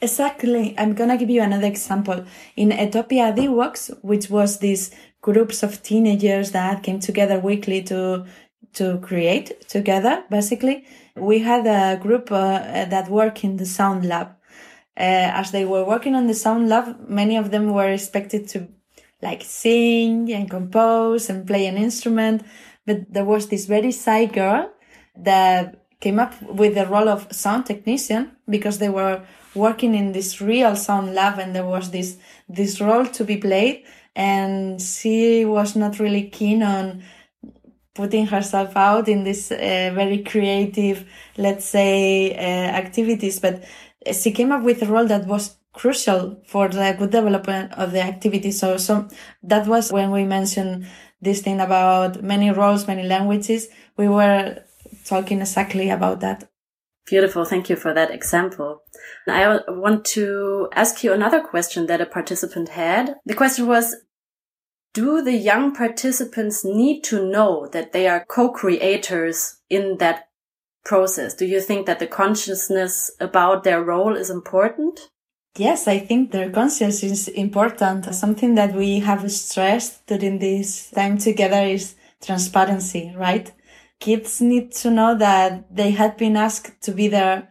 Exactly. 0.00 0.74
I'm 0.78 0.94
gonna 0.94 1.18
give 1.18 1.28
you 1.28 1.42
another 1.42 1.66
example. 1.66 2.24
In 2.56 2.72
Etopia 2.72 3.34
DWOX, 3.36 3.98
which 4.02 4.30
was 4.30 4.58
these 4.58 4.94
groups 5.20 5.62
of 5.62 5.82
teenagers 5.82 6.52
that 6.52 6.82
came 6.82 7.00
together 7.00 7.38
weekly 7.38 7.82
to 7.82 8.26
to 8.74 8.98
create 8.98 9.68
together, 9.68 10.24
basically, 10.30 10.84
we 11.16 11.40
had 11.40 11.66
a 11.66 12.00
group 12.00 12.30
uh, 12.30 12.84
that 12.86 13.10
worked 13.10 13.44
in 13.44 13.56
the 13.56 13.66
sound 13.66 14.06
lab. 14.06 14.28
Uh, 14.96 15.32
as 15.40 15.50
they 15.50 15.64
were 15.64 15.84
working 15.84 16.14
on 16.14 16.26
the 16.26 16.34
sound 16.34 16.68
lab, 16.68 17.08
many 17.08 17.36
of 17.36 17.50
them 17.50 17.72
were 17.72 17.90
expected 17.90 18.48
to 18.48 18.68
like 19.22 19.42
sing 19.42 20.32
and 20.32 20.50
compose 20.50 21.28
and 21.28 21.46
play 21.46 21.66
an 21.66 21.76
instrument. 21.76 22.42
But 22.86 23.12
there 23.12 23.24
was 23.24 23.48
this 23.48 23.66
very 23.66 23.92
shy 23.92 24.26
girl 24.26 24.70
that 25.16 25.86
came 26.00 26.18
up 26.18 26.40
with 26.42 26.74
the 26.74 26.86
role 26.86 27.08
of 27.08 27.32
sound 27.32 27.66
technician 27.66 28.32
because 28.48 28.78
they 28.78 28.88
were 28.88 29.22
working 29.54 29.94
in 29.94 30.12
this 30.12 30.40
real 30.40 30.76
sound 30.76 31.14
lab 31.14 31.38
and 31.38 31.54
there 31.54 31.66
was 31.66 31.90
this 31.90 32.16
this 32.48 32.80
role 32.80 33.04
to 33.04 33.24
be 33.24 33.36
played 33.36 33.84
and 34.16 34.80
she 34.80 35.44
was 35.44 35.76
not 35.76 35.98
really 35.98 36.28
keen 36.28 36.62
on 36.62 37.02
putting 38.00 38.26
herself 38.26 38.76
out 38.76 39.08
in 39.08 39.24
this 39.24 39.42
uh, 39.52 39.90
very 40.00 40.20
creative 40.32 40.98
let's 41.36 41.66
say 41.76 42.32
uh, 42.34 42.68
activities 42.82 43.38
but 43.38 43.62
she 44.20 44.30
came 44.32 44.50
up 44.52 44.62
with 44.62 44.82
a 44.82 44.86
role 44.86 45.06
that 45.06 45.26
was 45.26 45.56
crucial 45.72 46.22
for 46.46 46.68
the 46.68 46.96
good 46.98 47.10
development 47.10 47.72
of 47.74 47.92
the 47.92 48.02
activity 48.12 48.50
so 48.50 48.76
so 48.76 49.06
that 49.42 49.66
was 49.66 49.92
when 49.92 50.10
we 50.10 50.24
mentioned 50.24 50.86
this 51.20 51.42
thing 51.42 51.60
about 51.60 52.22
many 52.22 52.50
roles 52.50 52.86
many 52.86 53.04
languages 53.04 53.68
we 53.96 54.08
were 54.08 54.56
talking 55.04 55.40
exactly 55.40 55.90
about 55.90 56.20
that 56.20 56.48
Beautiful. 57.10 57.44
Thank 57.44 57.68
you 57.68 57.74
for 57.74 57.92
that 57.92 58.12
example. 58.12 58.82
I 59.26 59.58
want 59.68 60.04
to 60.16 60.68
ask 60.72 61.02
you 61.02 61.12
another 61.12 61.40
question 61.40 61.86
that 61.86 62.00
a 62.00 62.06
participant 62.06 62.68
had. 62.68 63.16
The 63.26 63.34
question 63.34 63.66
was, 63.66 63.96
do 64.92 65.22
the 65.22 65.36
young 65.36 65.74
participants 65.74 66.64
need 66.64 67.02
to 67.04 67.26
know 67.26 67.68
that 67.72 67.92
they 67.92 68.08
are 68.08 68.24
co-creators 68.28 69.58
in 69.68 69.98
that 69.98 70.28
process? 70.84 71.34
Do 71.34 71.46
you 71.46 71.60
think 71.60 71.86
that 71.86 71.98
the 71.98 72.06
consciousness 72.06 73.10
about 73.20 73.64
their 73.64 73.82
role 73.82 74.16
is 74.16 74.30
important? 74.30 75.10
Yes, 75.56 75.88
I 75.88 75.98
think 75.98 76.30
their 76.30 76.50
conscience 76.50 77.02
is 77.02 77.28
important. 77.28 78.14
Something 78.14 78.54
that 78.54 78.74
we 78.74 79.00
have 79.00 79.30
stressed 79.30 80.06
during 80.06 80.38
this 80.38 80.90
time 80.90 81.18
together 81.18 81.62
is 81.62 81.94
transparency, 82.20 83.12
right? 83.16 83.52
kids 84.00 84.40
need 84.40 84.72
to 84.72 84.90
know 84.90 85.14
that 85.14 85.64
they 85.74 85.92
had 85.92 86.16
been 86.16 86.36
asked 86.36 86.80
to 86.82 86.92
be 86.92 87.06
there 87.06 87.48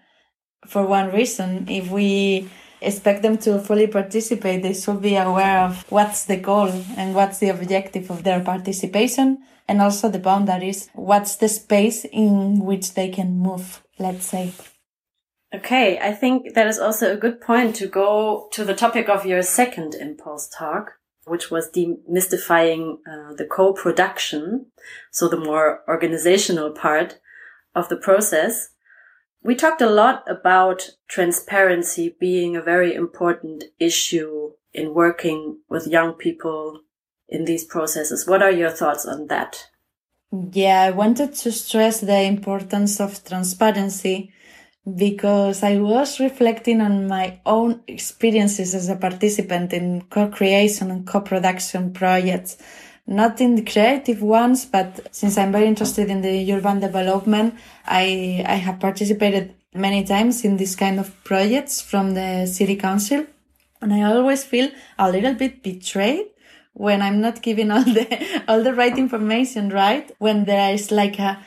for 0.67 0.85
one 0.85 1.11
reason. 1.11 1.67
If 1.69 1.89
we 1.89 2.49
expect 2.81 3.21
them 3.21 3.37
to 3.39 3.59
fully 3.59 3.87
participate, 3.87 4.63
they 4.63 4.73
should 4.73 5.01
be 5.01 5.15
aware 5.15 5.59
of 5.59 5.85
what's 5.89 6.25
the 6.25 6.37
goal 6.37 6.71
and 6.97 7.15
what's 7.15 7.39
the 7.39 7.49
objective 7.49 8.09
of 8.09 8.23
their 8.23 8.41
participation 8.41 9.39
and 9.67 9.81
also 9.81 10.09
the 10.09 10.19
boundaries. 10.19 10.89
What's 10.93 11.35
the 11.35 11.49
space 11.49 12.05
in 12.05 12.59
which 12.59 12.93
they 12.93 13.09
can 13.09 13.37
move, 13.37 13.83
let's 13.97 14.25
say. 14.25 14.53
Okay, 15.53 15.97
I 15.99 16.13
think 16.13 16.53
that 16.53 16.67
is 16.67 16.79
also 16.79 17.11
a 17.11 17.17
good 17.17 17.41
point 17.41 17.75
to 17.77 17.87
go 17.87 18.47
to 18.51 18.63
the 18.63 18.75
topic 18.75 19.09
of 19.09 19.25
your 19.25 19.41
second 19.41 19.95
impulse 19.95 20.47
talk 20.47 20.99
which 21.29 21.51
was 21.51 21.69
demystifying 21.69 22.97
uh, 23.07 23.33
the 23.35 23.45
co-production, 23.45 24.65
so 25.11 25.29
the 25.29 25.37
more 25.37 25.83
organizational 25.87 26.71
part 26.71 27.19
of 27.75 27.87
the 27.89 27.97
process. 27.97 28.69
We 29.41 29.55
talked 29.55 29.81
a 29.81 29.89
lot 29.89 30.23
about 30.29 30.89
transparency 31.07 32.15
being 32.19 32.55
a 32.55 32.61
very 32.61 32.93
important 32.93 33.63
issue 33.79 34.51
in 34.73 34.93
working 34.93 35.59
with 35.69 35.87
young 35.87 36.13
people 36.13 36.81
in 37.27 37.45
these 37.45 37.63
processes. 37.63 38.27
What 38.27 38.43
are 38.43 38.51
your 38.51 38.69
thoughts 38.69 39.05
on 39.05 39.27
that? 39.27 39.67
Yeah, 40.51 40.81
I 40.81 40.91
wanted 40.91 41.33
to 41.35 41.51
stress 41.51 42.01
the 42.01 42.21
importance 42.21 42.99
of 42.99 43.23
transparency 43.23 44.31
because 44.95 45.63
I 45.63 45.77
was 45.77 46.19
reflecting 46.19 46.81
on 46.81 47.07
my 47.07 47.39
own 47.45 47.81
experiences 47.87 48.75
as 48.75 48.89
a 48.89 48.95
participant 48.95 49.73
in 49.73 50.03
co-creation 50.03 50.91
and 50.91 51.07
co-production 51.07 51.93
projects. 51.93 52.57
Not 53.09 53.41
in 53.41 53.55
the 53.55 53.63
creative 53.63 54.21
ones, 54.21 54.65
but 54.65 55.07
since 55.11 55.35
I'm 55.35 55.51
very 55.51 55.65
interested 55.65 56.11
in 56.11 56.21
the 56.21 56.53
urban 56.53 56.79
development, 56.79 57.55
I, 57.83 58.45
I 58.45 58.53
have 58.53 58.79
participated 58.79 59.55
many 59.73 60.03
times 60.03 60.45
in 60.45 60.57
this 60.57 60.75
kind 60.75 60.99
of 60.99 61.23
projects 61.23 61.81
from 61.81 62.13
the 62.13 62.45
city 62.45 62.75
council. 62.75 63.25
And 63.81 63.91
I 63.95 64.03
always 64.03 64.43
feel 64.43 64.69
a 64.99 65.11
little 65.11 65.33
bit 65.33 65.63
betrayed 65.63 66.27
when 66.73 67.01
I'm 67.01 67.19
not 67.19 67.41
giving 67.41 67.71
all 67.71 67.83
the, 67.83 68.43
all 68.47 68.61
the 68.61 68.75
right 68.75 68.95
information, 68.95 69.69
right? 69.69 70.11
When 70.19 70.45
there 70.45 70.71
is 70.71 70.91
like 70.91 71.17
a 71.17 71.39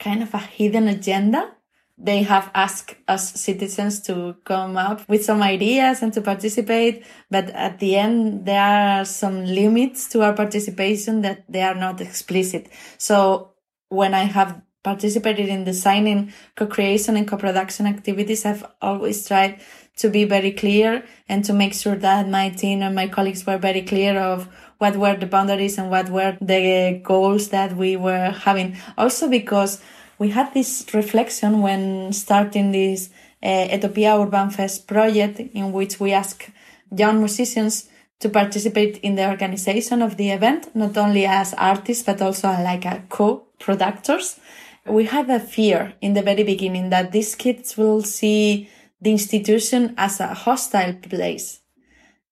kind 0.00 0.24
of 0.24 0.34
a 0.34 0.38
hidden 0.38 0.88
agenda 0.88 1.52
they 1.98 2.22
have 2.22 2.50
asked 2.54 2.94
us 3.08 3.32
citizens 3.40 4.00
to 4.02 4.36
come 4.44 4.76
up 4.76 5.08
with 5.08 5.24
some 5.24 5.42
ideas 5.42 6.02
and 6.02 6.12
to 6.12 6.20
participate. 6.20 7.04
But 7.30 7.50
at 7.50 7.78
the 7.78 7.96
end, 7.96 8.44
there 8.44 8.62
are 8.62 9.04
some 9.04 9.44
limits 9.46 10.08
to 10.10 10.22
our 10.22 10.34
participation 10.34 11.22
that 11.22 11.50
they 11.50 11.62
are 11.62 11.74
not 11.74 12.00
explicit. 12.00 12.68
So 12.98 13.52
when 13.88 14.12
I 14.12 14.24
have 14.24 14.60
participated 14.84 15.48
in 15.48 15.64
designing 15.64 16.32
co-creation 16.54 17.16
and 17.16 17.26
co-production 17.26 17.86
activities, 17.86 18.44
I've 18.44 18.64
always 18.80 19.26
tried 19.26 19.60
to 19.96 20.10
be 20.10 20.24
very 20.24 20.52
clear 20.52 21.02
and 21.28 21.44
to 21.46 21.52
make 21.52 21.72
sure 21.72 21.96
that 21.96 22.28
my 22.28 22.50
team 22.50 22.82
and 22.82 22.94
my 22.94 23.08
colleagues 23.08 23.46
were 23.46 23.56
very 23.56 23.82
clear 23.82 24.18
of 24.20 24.48
what 24.78 24.96
were 24.96 25.16
the 25.16 25.26
boundaries 25.26 25.78
and 25.78 25.90
what 25.90 26.10
were 26.10 26.36
the 26.40 27.00
goals 27.02 27.48
that 27.48 27.74
we 27.74 27.96
were 27.96 28.30
having. 28.30 28.76
Also 28.98 29.28
because 29.28 29.82
we 30.18 30.30
had 30.30 30.52
this 30.54 30.86
reflection 30.94 31.62
when 31.62 32.12
starting 32.12 32.72
this 32.72 33.10
uh, 33.42 33.68
Etopia 33.72 34.18
Urban 34.18 34.50
Fest 34.50 34.86
project 34.86 35.40
in 35.40 35.72
which 35.72 36.00
we 36.00 36.12
ask 36.12 36.50
young 36.90 37.18
musicians 37.18 37.88
to 38.20 38.28
participate 38.28 38.98
in 38.98 39.14
the 39.14 39.28
organization 39.28 40.00
of 40.00 40.16
the 40.16 40.30
event, 40.30 40.74
not 40.74 40.96
only 40.96 41.26
as 41.26 41.52
artists, 41.54 42.02
but 42.02 42.22
also 42.22 42.48
like 42.48 42.86
a 42.86 43.02
co-productors. 43.10 44.40
We 44.86 45.04
had 45.04 45.28
a 45.28 45.40
fear 45.40 45.94
in 46.00 46.14
the 46.14 46.22
very 46.22 46.44
beginning 46.44 46.90
that 46.90 47.12
these 47.12 47.34
kids 47.34 47.76
will 47.76 48.02
see 48.02 48.70
the 49.00 49.10
institution 49.10 49.94
as 49.98 50.20
a 50.20 50.28
hostile 50.28 50.94
place 50.94 51.60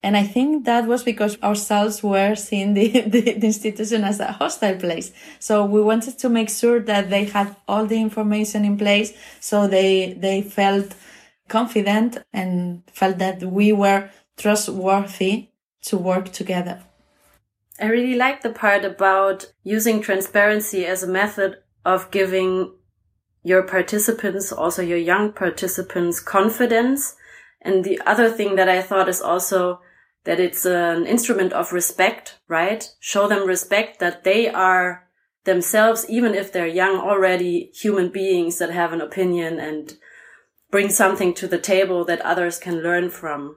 and 0.04 0.18
I 0.18 0.22
think 0.22 0.66
that 0.66 0.86
was 0.86 1.02
because 1.02 1.42
ourselves 1.42 2.02
were 2.02 2.34
seeing 2.34 2.74
the, 2.74 2.88
the, 3.06 3.20
the, 3.22 3.46
institution 3.46 4.04
as 4.04 4.20
a 4.20 4.32
hostile 4.32 4.76
place. 4.76 5.12
So 5.38 5.64
we 5.64 5.80
wanted 5.80 6.18
to 6.18 6.28
make 6.28 6.50
sure 6.50 6.78
that 6.80 7.08
they 7.08 7.24
had 7.24 7.56
all 7.66 7.86
the 7.86 7.98
information 7.98 8.66
in 8.66 8.76
place 8.76 9.14
so 9.40 9.66
they, 9.66 10.12
they 10.12 10.42
felt 10.42 10.94
confident 11.48 12.18
and 12.34 12.82
felt 12.92 13.16
that 13.18 13.42
we 13.44 13.72
were 13.72 14.10
trustworthy 14.36 15.48
to 15.84 15.96
work 15.96 16.32
together. 16.32 16.82
I 17.80 17.86
really 17.86 18.14
like 18.14 18.42
the 18.42 18.50
part 18.50 18.84
about 18.84 19.54
using 19.62 20.02
transparency 20.02 20.84
as 20.84 21.02
a 21.02 21.08
method 21.08 21.56
of 21.82 22.10
giving 22.10 22.74
your 23.42 23.62
participants, 23.62 24.52
also 24.52 24.82
your 24.82 24.98
young 24.98 25.32
participants 25.32 26.20
confidence. 26.20 27.16
And 27.62 27.84
the 27.84 28.02
other 28.04 28.28
thing 28.28 28.56
that 28.56 28.68
I 28.68 28.82
thought 28.82 29.08
is 29.08 29.22
also 29.22 29.80
that 30.24 30.40
it's 30.40 30.64
an 30.64 31.06
instrument 31.06 31.52
of 31.52 31.72
respect, 31.72 32.38
right? 32.48 32.88
Show 33.00 33.28
them 33.28 33.46
respect 33.46 34.00
that 34.00 34.24
they 34.24 34.48
are 34.48 35.08
themselves, 35.44 36.06
even 36.08 36.34
if 36.34 36.52
they're 36.52 36.66
young 36.66 36.96
already 36.96 37.70
human 37.74 38.08
beings 38.08 38.58
that 38.58 38.70
have 38.70 38.92
an 38.92 39.00
opinion 39.00 39.60
and 39.60 39.94
bring 40.70 40.88
something 40.88 41.34
to 41.34 41.46
the 41.46 41.58
table 41.58 42.04
that 42.06 42.20
others 42.22 42.58
can 42.58 42.82
learn 42.82 43.10
from. 43.10 43.56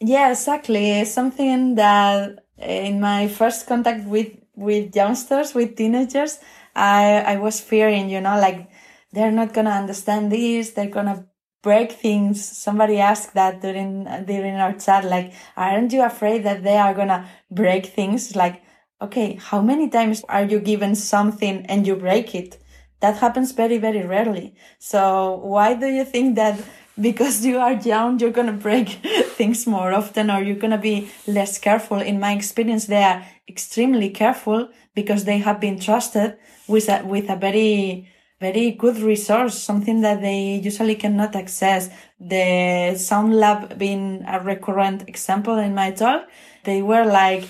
Yeah, 0.00 0.30
exactly. 0.30 1.04
Something 1.04 1.76
that 1.76 2.44
in 2.58 3.00
my 3.00 3.28
first 3.28 3.66
contact 3.66 4.06
with, 4.06 4.28
with 4.54 4.94
youngsters, 4.94 5.54
with 5.54 5.76
teenagers, 5.76 6.38
I, 6.76 7.20
I 7.26 7.36
was 7.38 7.60
fearing, 7.60 8.10
you 8.10 8.20
know, 8.20 8.38
like 8.38 8.68
they're 9.12 9.32
not 9.32 9.54
going 9.54 9.66
to 9.66 9.72
understand 9.72 10.30
this. 10.30 10.72
They're 10.72 10.90
going 10.90 11.06
to 11.06 11.24
break 11.64 11.90
things. 11.92 12.44
Somebody 12.44 13.00
asked 13.00 13.34
that 13.34 13.60
during, 13.62 14.04
during 14.26 14.54
our 14.56 14.74
chat, 14.74 15.04
like, 15.04 15.32
aren't 15.56 15.92
you 15.92 16.04
afraid 16.04 16.44
that 16.44 16.62
they 16.62 16.76
are 16.76 16.94
to 16.94 17.26
break 17.50 17.86
things? 17.86 18.36
Like, 18.36 18.62
okay, 19.00 19.38
how 19.40 19.60
many 19.62 19.88
times 19.88 20.22
are 20.28 20.44
you 20.44 20.60
given 20.60 20.94
something 20.94 21.66
and 21.66 21.86
you 21.86 21.96
break 21.96 22.34
it? 22.34 22.58
That 23.00 23.16
happens 23.16 23.52
very, 23.52 23.78
very 23.78 24.06
rarely. 24.06 24.54
So 24.78 25.40
why 25.42 25.74
do 25.74 25.86
you 25.86 26.04
think 26.04 26.36
that 26.36 26.62
because 27.00 27.44
you 27.44 27.58
are 27.58 27.72
young, 27.72 28.20
you're 28.20 28.30
to 28.46 28.52
break 28.68 28.88
things 29.38 29.66
more 29.66 29.92
often 29.92 30.30
or 30.30 30.40
you're 30.42 30.56
to 30.78 30.78
be 30.92 31.10
less 31.26 31.58
careful? 31.58 31.98
In 31.98 32.20
my 32.20 32.32
experience, 32.32 32.86
they 32.86 33.02
are 33.02 33.24
extremely 33.48 34.10
careful 34.10 34.68
because 34.94 35.24
they 35.24 35.38
have 35.38 35.60
been 35.60 35.80
trusted 35.80 36.36
with 36.68 36.88
a, 36.88 37.02
with 37.04 37.28
a 37.30 37.36
very, 37.36 38.08
very 38.44 38.72
good 38.72 38.98
resource, 38.98 39.54
something 39.70 40.02
that 40.02 40.20
they 40.20 40.60
usually 40.62 40.96
cannot 40.96 41.34
access. 41.34 41.88
The 42.20 42.94
Sound 42.96 43.34
Lab 43.42 43.78
being 43.78 44.22
a 44.26 44.38
recurrent 44.40 45.08
example 45.08 45.56
in 45.58 45.74
my 45.74 45.92
talk, 45.92 46.28
they 46.64 46.82
were 46.82 47.06
like 47.06 47.44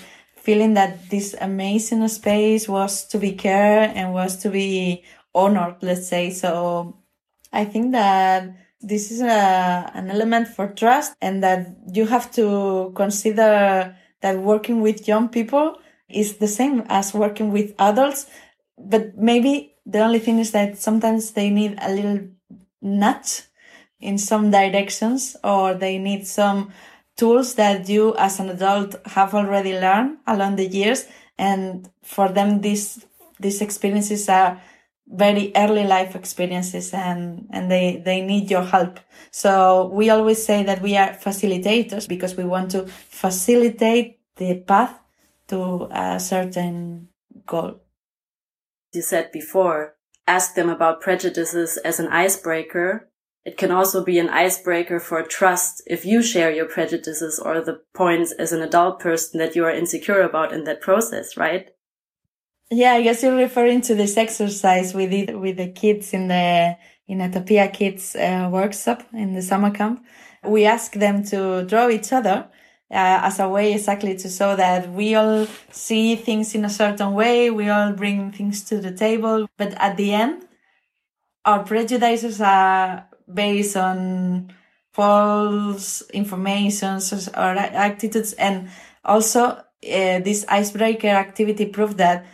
feeling 0.45 0.73
that 0.75 1.09
this 1.09 1.35
amazing 1.41 2.07
space 2.07 2.69
was 2.69 3.05
to 3.11 3.17
be 3.17 3.33
cared 3.33 3.91
and 3.97 4.13
was 4.13 4.37
to 4.43 4.49
be 4.49 5.03
honored, 5.33 5.75
let's 5.81 6.07
say. 6.07 6.29
So 6.29 6.95
I 7.51 7.65
think 7.65 7.91
that 7.91 8.55
this 8.79 9.11
is 9.11 9.21
a, 9.21 9.91
an 9.99 10.09
element 10.09 10.47
for 10.47 10.67
trust 10.67 11.15
and 11.21 11.43
that 11.43 11.75
you 11.91 12.05
have 12.05 12.31
to 12.39 12.93
consider 12.95 13.95
that 14.21 14.39
working 14.39 14.79
with 14.81 15.07
young 15.07 15.27
people 15.27 15.75
is 16.09 16.37
the 16.37 16.47
same 16.47 16.83
as 16.87 17.13
working 17.13 17.51
with 17.51 17.73
adults. 17.79 18.27
But 18.77 19.17
maybe 19.17 19.75
the 19.85 19.99
only 19.99 20.19
thing 20.19 20.39
is 20.39 20.51
that 20.51 20.77
sometimes 20.77 21.31
they 21.31 21.49
need 21.49 21.77
a 21.81 21.93
little 21.93 22.27
nudge 22.81 23.43
in 23.99 24.17
some 24.17 24.51
directions 24.51 25.35
or 25.43 25.73
they 25.73 25.97
need 25.97 26.27
some 26.27 26.71
tools 27.15 27.55
that 27.55 27.87
you 27.87 28.15
as 28.17 28.39
an 28.39 28.49
adult 28.49 28.95
have 29.07 29.33
already 29.33 29.73
learned 29.73 30.17
along 30.27 30.57
the 30.57 30.67
years. 30.67 31.05
And 31.37 31.89
for 32.03 32.29
them, 32.29 32.61
these, 32.61 33.05
these 33.39 33.61
experiences 33.61 34.27
are 34.29 34.61
very 35.07 35.51
early 35.55 35.85
life 35.85 36.15
experiences 36.15 36.93
and, 36.93 37.47
and 37.51 37.69
they, 37.69 38.01
they 38.03 38.21
need 38.21 38.49
your 38.49 38.63
help. 38.63 38.99
So 39.31 39.89
we 39.93 40.09
always 40.09 40.43
say 40.43 40.63
that 40.63 40.81
we 40.81 40.97
are 40.97 41.09
facilitators 41.09 42.07
because 42.07 42.35
we 42.35 42.43
want 42.43 42.71
to 42.71 42.87
facilitate 42.87 44.19
the 44.35 44.55
path 44.61 44.99
to 45.47 45.87
a 45.91 46.19
certain 46.19 47.09
goal. 47.45 47.81
You 48.95 49.01
said 49.01 49.31
before, 49.31 49.95
ask 50.27 50.55
them 50.55 50.69
about 50.69 51.01
prejudices 51.01 51.77
as 51.77 51.99
an 51.99 52.07
icebreaker. 52.07 53.09
It 53.43 53.57
can 53.57 53.71
also 53.71 54.03
be 54.03 54.17
an 54.17 54.29
icebreaker 54.29 54.99
for 54.99 55.21
trust 55.21 55.83
if 55.85 56.05
you 56.05 56.23
share 56.23 56.51
your 56.51 56.65
prejudices 56.65 57.37
or 57.37 57.61
the 57.61 57.81
points 57.93 58.31
as 58.31 58.51
an 58.51 58.61
adult 58.61 58.99
person 58.99 59.39
that 59.39 59.55
you 59.55 59.63
are 59.65 59.71
insecure 59.71 60.21
about 60.21 60.51
in 60.51 60.63
that 60.63 60.81
process, 60.81 61.37
right? 61.37 61.69
Yeah, 62.71 62.93
I 62.93 63.03
guess 63.03 63.21
you're 63.21 63.35
referring 63.35 63.81
to 63.81 63.93
this 63.93 64.17
exercise 64.17 64.95
we 64.95 65.05
did 65.05 65.35
with 65.35 65.57
the 65.57 65.71
kids 65.71 66.13
in 66.13 66.27
the 66.27 66.77
in 67.07 67.21
Etopia 67.21 67.67
Kids 67.67 68.15
uh, 68.15 68.49
workshop 68.51 69.03
in 69.13 69.33
the 69.33 69.41
summer 69.43 69.69
camp. 69.69 70.03
We 70.43 70.65
asked 70.65 70.99
them 70.99 71.23
to 71.25 71.63
draw 71.65 71.89
each 71.89 72.11
other 72.11 72.47
uh, 72.91 73.19
as 73.23 73.39
a 73.39 73.49
way 73.49 73.73
exactly 73.73 74.15
to 74.15 74.29
show 74.29 74.55
that 74.55 74.91
we 74.91 75.15
all 75.15 75.47
see 75.71 76.15
things 76.15 76.55
in 76.55 76.65
a 76.65 76.69
certain 76.69 77.13
way, 77.13 77.49
we 77.49 77.69
all 77.69 77.93
bring 77.93 78.31
things 78.31 78.63
to 78.65 78.79
the 78.79 78.91
table, 78.91 79.47
but 79.57 79.73
at 79.77 79.97
the 79.97 80.13
end, 80.13 80.43
our 81.45 81.63
prejudices 81.63 82.41
are 82.41 83.07
based 83.31 83.75
on 83.75 84.51
false 84.93 86.01
information 86.13 86.99
or 87.35 87.57
attitudes, 87.57 88.33
and 88.33 88.69
also 89.03 89.43
uh, 89.43 89.61
this 89.83 90.45
icebreaker 90.47 91.07
activity 91.07 91.65
proved 91.65 91.97
that 91.97 92.25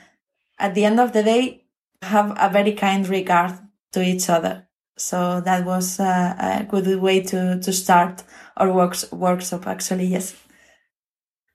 at 0.60 0.76
the 0.76 0.86
end 0.86 1.00
of 1.00 1.12
the 1.12 1.24
day, 1.24 1.66
have 2.04 2.36
a 2.38 2.50
very 2.50 2.74
kind 2.74 3.08
regard 3.08 3.54
to 3.92 4.02
each 4.02 4.30
other. 4.30 4.68
So 4.98 5.42
that 5.42 5.66
was 5.66 6.00
a, 6.00 6.36
a 6.40 6.64
good 6.64 7.02
way 7.02 7.22
to, 7.24 7.60
to 7.60 7.74
start 7.74 8.24
our 8.58 8.72
works, 8.72 9.12
workshop, 9.12 9.68
actually, 9.68 10.06
yes. 10.06 10.36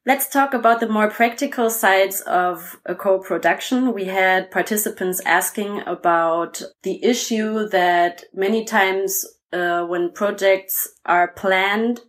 Let's 0.04 0.28
talk 0.28 0.54
about 0.54 0.80
the 0.80 0.88
more 0.88 1.10
practical 1.10 1.68
sides 1.68 2.20
of 2.20 2.78
a 2.86 2.94
co-production. 2.94 3.92
We 3.92 4.04
had 4.04 4.52
participants 4.52 5.20
asking 5.26 5.82
about 5.86 6.62
the 6.84 7.04
issue 7.04 7.68
that 7.70 8.22
many 8.32 8.64
times 8.64 9.26
uh, 9.52 9.82
when 9.84 10.12
projects 10.12 10.88
are 11.04 11.28
planned, 11.28 12.00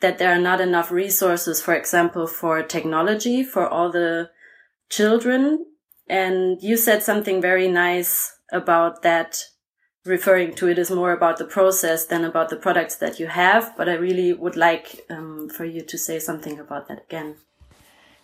that 0.00 0.18
there 0.18 0.32
are 0.32 0.40
not 0.40 0.60
enough 0.60 0.90
resources, 0.90 1.60
for 1.60 1.74
example, 1.74 2.26
for 2.26 2.62
technology 2.62 3.44
for 3.44 3.68
all 3.68 3.90
the 3.90 4.30
children 4.88 5.66
and 6.08 6.62
you 6.62 6.76
said 6.76 7.02
something 7.02 7.40
very 7.40 7.68
nice 7.68 8.32
about 8.52 9.02
that, 9.02 9.42
referring 10.04 10.54
to 10.54 10.68
it 10.68 10.78
as 10.78 10.90
more 10.90 11.12
about 11.12 11.38
the 11.38 11.44
process 11.44 12.06
than 12.06 12.24
about 12.24 12.50
the 12.50 12.56
products 12.56 12.96
that 12.96 13.18
you 13.18 13.26
have. 13.26 13.74
But 13.76 13.88
I 13.88 13.94
really 13.94 14.32
would 14.32 14.56
like 14.56 15.04
um, 15.10 15.48
for 15.48 15.64
you 15.64 15.82
to 15.82 15.98
say 15.98 16.18
something 16.18 16.58
about 16.58 16.88
that 16.88 17.04
again. 17.04 17.36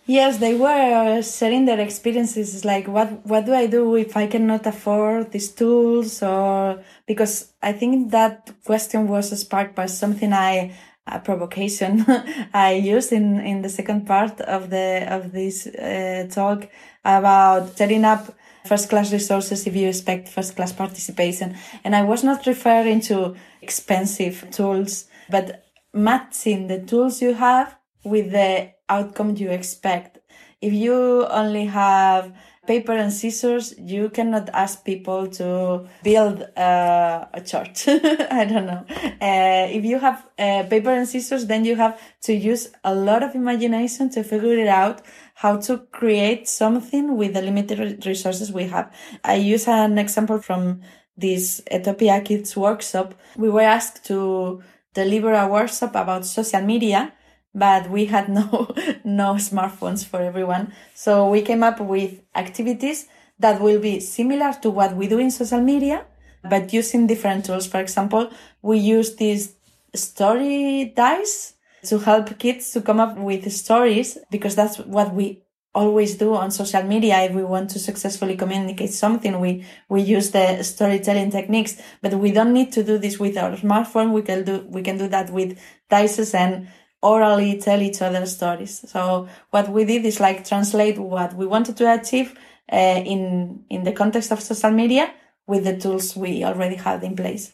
Yes, 0.05 0.39
they 0.39 0.55
were 0.55 1.21
sharing 1.21 1.65
their 1.65 1.79
experiences. 1.79 2.65
Like, 2.65 2.87
what 2.87 3.25
what 3.25 3.45
do 3.45 3.53
I 3.53 3.67
do 3.67 3.95
if 3.95 4.17
I 4.17 4.27
cannot 4.27 4.65
afford 4.65 5.31
these 5.31 5.51
tools? 5.51 6.23
Or 6.23 6.83
because 7.05 7.53
I 7.61 7.71
think 7.73 8.11
that 8.11 8.51
question 8.65 9.07
was 9.07 9.39
sparked 9.39 9.75
by 9.75 9.85
something 9.85 10.33
I 10.33 10.75
a 11.07 11.19
provocation 11.19 12.05
I 12.53 12.73
used 12.73 13.11
in 13.11 13.39
in 13.39 13.61
the 13.61 13.69
second 13.69 14.05
part 14.05 14.39
of 14.41 14.69
the 14.69 15.05
of 15.09 15.31
this 15.31 15.67
uh, 15.67 16.27
talk 16.29 16.67
about 17.03 17.77
setting 17.77 18.05
up 18.05 18.33
first 18.65 18.89
class 18.89 19.11
resources 19.11 19.67
if 19.67 19.75
you 19.75 19.87
expect 19.87 20.27
first 20.27 20.55
class 20.55 20.71
participation. 20.71 21.55
And 21.83 21.95
I 21.95 22.03
was 22.03 22.23
not 22.23 22.45
referring 22.45 23.01
to 23.01 23.35
expensive 23.61 24.47
tools, 24.51 25.05
but 25.29 25.65
matching 25.93 26.67
the 26.67 26.79
tools 26.79 27.21
you 27.21 27.33
have 27.33 27.75
with 28.03 28.31
the 28.31 28.71
outcome 28.89 29.35
you 29.35 29.49
expect. 29.49 30.19
If 30.61 30.73
you 30.73 31.25
only 31.27 31.65
have 31.65 32.33
paper 32.67 32.93
and 32.93 33.11
scissors, 33.11 33.73
you 33.79 34.09
cannot 34.09 34.49
ask 34.53 34.85
people 34.85 35.27
to 35.27 35.87
build 36.03 36.43
uh, 36.55 37.25
a 37.33 37.41
church. 37.41 37.87
I 37.87 38.45
don't 38.45 38.67
know. 38.67 38.85
Uh, 39.19 39.67
if 39.71 39.83
you 39.83 39.97
have 39.99 40.27
uh, 40.37 40.63
paper 40.69 40.91
and 40.91 41.07
scissors, 41.07 41.47
then 41.47 41.65
you 41.65 41.75
have 41.75 41.99
to 42.21 42.33
use 42.33 42.69
a 42.83 42.93
lot 42.93 43.23
of 43.23 43.33
imagination 43.33 44.09
to 44.11 44.23
figure 44.23 44.57
it 44.57 44.67
out 44.67 45.01
how 45.35 45.57
to 45.57 45.79
create 45.91 46.47
something 46.47 47.17
with 47.17 47.33
the 47.33 47.41
limited 47.41 48.05
resources 48.05 48.51
we 48.51 48.65
have. 48.65 48.93
I 49.23 49.35
use 49.35 49.67
an 49.67 49.97
example 49.97 50.39
from 50.39 50.81
this 51.17 51.61
Etopia 51.71 52.21
Kids 52.21 52.55
workshop. 52.55 53.15
We 53.37 53.49
were 53.49 53.61
asked 53.61 54.05
to 54.05 54.61
deliver 54.93 55.33
a 55.33 55.47
workshop 55.47 55.95
about 55.95 56.25
social 56.25 56.61
media 56.61 57.13
but 57.53 57.89
we 57.89 58.05
had 58.05 58.29
no 58.29 58.73
no 59.03 59.35
smartphones 59.35 60.05
for 60.05 60.21
everyone. 60.21 60.73
So 60.93 61.29
we 61.29 61.41
came 61.41 61.63
up 61.63 61.79
with 61.79 62.21
activities 62.35 63.07
that 63.39 63.61
will 63.61 63.79
be 63.79 63.99
similar 63.99 64.53
to 64.61 64.69
what 64.69 64.95
we 64.95 65.07
do 65.07 65.19
in 65.19 65.31
social 65.31 65.61
media, 65.61 66.05
but 66.49 66.73
using 66.73 67.07
different 67.07 67.45
tools. 67.45 67.67
For 67.67 67.79
example, 67.79 68.31
we 68.61 68.77
use 68.77 69.15
these 69.15 69.55
story 69.93 70.93
dice 70.95 71.55
to 71.83 71.99
help 71.99 72.37
kids 72.39 72.71
to 72.71 72.81
come 72.81 72.99
up 72.99 73.17
with 73.17 73.51
stories 73.51 74.17
because 74.29 74.55
that's 74.55 74.77
what 74.77 75.13
we 75.13 75.43
always 75.73 76.15
do 76.15 76.35
on 76.35 76.51
social 76.51 76.83
media 76.83 77.21
if 77.21 77.31
we 77.31 77.43
want 77.43 77.69
to 77.69 77.79
successfully 77.79 78.35
communicate 78.35 78.91
something 78.91 79.39
we 79.39 79.65
we 79.87 80.01
use 80.01 80.31
the 80.31 80.61
storytelling 80.63 81.31
techniques 81.31 81.81
but 82.01 82.13
we 82.15 82.29
don't 82.31 82.51
need 82.51 82.73
to 82.73 82.83
do 82.83 82.97
this 82.97 83.17
with 83.17 83.37
our 83.37 83.51
smartphone 83.55 84.11
we 84.11 84.21
can 84.21 84.43
do 84.43 84.65
we 84.67 84.81
can 84.81 84.97
do 84.97 85.07
that 85.07 85.29
with 85.29 85.57
dices 85.89 86.33
and 86.33 86.67
orally 87.01 87.59
tell 87.59 87.81
each 87.81 88.01
other 88.01 88.25
stories. 88.25 88.83
So 88.89 89.27
what 89.49 89.69
we 89.69 89.85
did 89.85 90.05
is 90.05 90.19
like 90.19 90.47
translate 90.47 90.97
what 90.97 91.33
we 91.33 91.45
wanted 91.45 91.77
to 91.77 91.93
achieve 91.93 92.37
uh, 92.71 93.01
in 93.05 93.63
in 93.69 93.83
the 93.83 93.91
context 93.91 94.31
of 94.31 94.41
social 94.41 94.71
media 94.71 95.13
with 95.47 95.63
the 95.63 95.77
tools 95.77 96.15
we 96.15 96.43
already 96.43 96.75
had 96.75 97.03
in 97.03 97.15
place. 97.15 97.53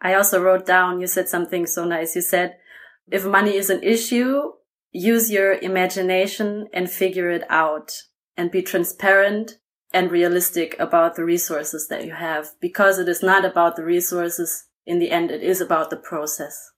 I 0.00 0.14
also 0.14 0.42
wrote 0.42 0.66
down, 0.66 1.00
you 1.00 1.06
said 1.06 1.28
something 1.28 1.66
so 1.66 1.84
nice. 1.84 2.14
You 2.14 2.22
said, 2.22 2.58
if 3.10 3.24
money 3.24 3.56
is 3.56 3.70
an 3.70 3.82
issue, 3.82 4.52
use 4.92 5.30
your 5.30 5.54
imagination 5.54 6.68
and 6.72 6.90
figure 6.90 7.30
it 7.30 7.44
out 7.48 8.02
and 8.36 8.50
be 8.50 8.62
transparent 8.62 9.58
and 9.92 10.10
realistic 10.10 10.76
about 10.78 11.14
the 11.14 11.24
resources 11.24 11.88
that 11.88 12.04
you 12.04 12.12
have 12.12 12.50
because 12.60 12.98
it 12.98 13.08
is 13.08 13.22
not 13.22 13.44
about 13.44 13.76
the 13.76 13.84
resources. 13.84 14.66
In 14.84 14.98
the 14.98 15.10
end, 15.10 15.30
it 15.30 15.42
is 15.42 15.60
about 15.60 15.90
the 15.90 15.96
process. 15.96 16.72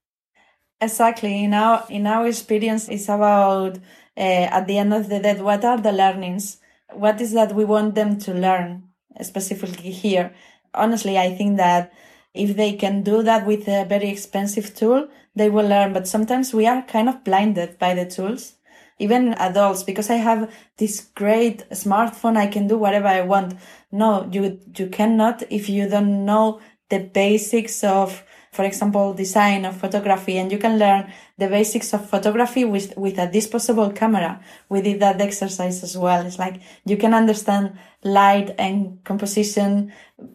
Exactly. 0.80 1.44
In 1.44 1.54
our, 1.54 1.84
in 1.90 2.06
our 2.06 2.26
experience, 2.26 2.88
it's 2.88 3.08
about, 3.08 3.78
uh, 4.16 4.46
at 4.56 4.66
the 4.66 4.78
end 4.78 4.94
of 4.94 5.08
the 5.08 5.18
day, 5.20 5.40
what 5.40 5.64
are 5.64 5.78
the 5.78 5.92
learnings? 5.92 6.58
What 6.92 7.20
is 7.20 7.32
that 7.32 7.54
we 7.54 7.64
want 7.64 7.94
them 7.94 8.18
to 8.20 8.32
learn 8.32 8.84
specifically 9.20 9.90
here? 9.90 10.34
Honestly, 10.74 11.18
I 11.18 11.34
think 11.34 11.56
that 11.56 11.92
if 12.34 12.56
they 12.56 12.74
can 12.74 13.02
do 13.02 13.22
that 13.24 13.46
with 13.46 13.66
a 13.68 13.84
very 13.84 14.08
expensive 14.08 14.74
tool, 14.74 15.08
they 15.34 15.50
will 15.50 15.66
learn. 15.66 15.92
But 15.92 16.06
sometimes 16.06 16.54
we 16.54 16.66
are 16.66 16.82
kind 16.82 17.08
of 17.08 17.24
blinded 17.24 17.78
by 17.78 17.94
the 17.94 18.06
tools, 18.06 18.54
even 19.00 19.34
adults, 19.34 19.82
because 19.82 20.10
I 20.10 20.14
have 20.16 20.52
this 20.76 21.08
great 21.14 21.68
smartphone. 21.70 22.36
I 22.36 22.46
can 22.46 22.68
do 22.68 22.78
whatever 22.78 23.08
I 23.08 23.22
want. 23.22 23.54
No, 23.90 24.28
you, 24.30 24.60
you 24.76 24.86
cannot 24.88 25.42
if 25.50 25.68
you 25.68 25.88
don't 25.88 26.24
know 26.24 26.60
the 26.88 27.00
basics 27.00 27.82
of 27.84 28.22
for 28.58 28.64
example, 28.64 29.14
design 29.14 29.64
or 29.64 29.72
photography, 29.72 30.36
and 30.36 30.50
you 30.50 30.58
can 30.58 30.80
learn 30.80 31.08
the 31.36 31.46
basics 31.46 31.94
of 31.94 32.10
photography 32.10 32.64
with, 32.64 32.92
with 32.96 33.16
a 33.16 33.28
disposable 33.30 33.90
camera. 33.92 34.40
We 34.68 34.82
did 34.82 34.98
that 34.98 35.20
exercise 35.20 35.84
as 35.84 35.96
well. 35.96 36.26
It's 36.26 36.40
like 36.40 36.60
you 36.84 36.96
can 36.96 37.14
understand 37.14 37.78
light 38.02 38.56
and 38.58 38.98
composition 39.04 39.92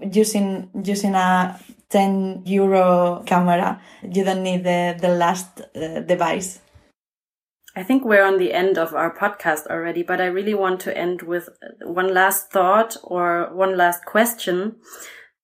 using, 0.10 0.70
using 0.86 1.16
a 1.16 1.60
10 1.90 2.44
euro 2.46 3.24
camera. 3.26 3.82
You 4.02 4.24
don't 4.24 4.42
need 4.42 4.64
the, 4.64 4.98
the 4.98 5.10
last 5.10 5.60
uh, 5.76 6.00
device. 6.00 6.62
I 7.76 7.84
think 7.84 8.06
we're 8.06 8.24
on 8.24 8.38
the 8.38 8.54
end 8.54 8.78
of 8.78 8.94
our 8.94 9.14
podcast 9.14 9.68
already, 9.68 10.02
but 10.02 10.22
I 10.22 10.28
really 10.28 10.54
want 10.54 10.80
to 10.82 10.98
end 10.98 11.24
with 11.24 11.50
one 11.82 12.14
last 12.14 12.52
thought 12.52 12.96
or 13.04 13.50
one 13.52 13.76
last 13.76 14.06
question 14.06 14.78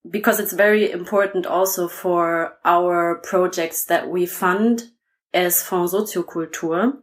because 0.10 0.40
it's 0.40 0.54
very 0.54 0.92
important 0.92 1.46
also 1.46 1.88
for 1.88 2.58
our 2.66 3.16
projects 3.16 3.86
that 3.86 4.10
we 4.10 4.26
fund 4.26 4.84
as 5.34 5.64
Fonds 5.64 5.94
Soziokultur. 5.94 6.98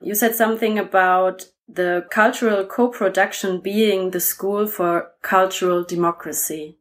You 0.00 0.14
said 0.14 0.34
something 0.34 0.78
about 0.78 1.46
the 1.68 2.06
cultural 2.10 2.64
co-production 2.66 3.60
being 3.60 4.10
the 4.10 4.20
school 4.20 4.66
for 4.66 5.12
cultural 5.22 5.84
democracy. 5.84 6.78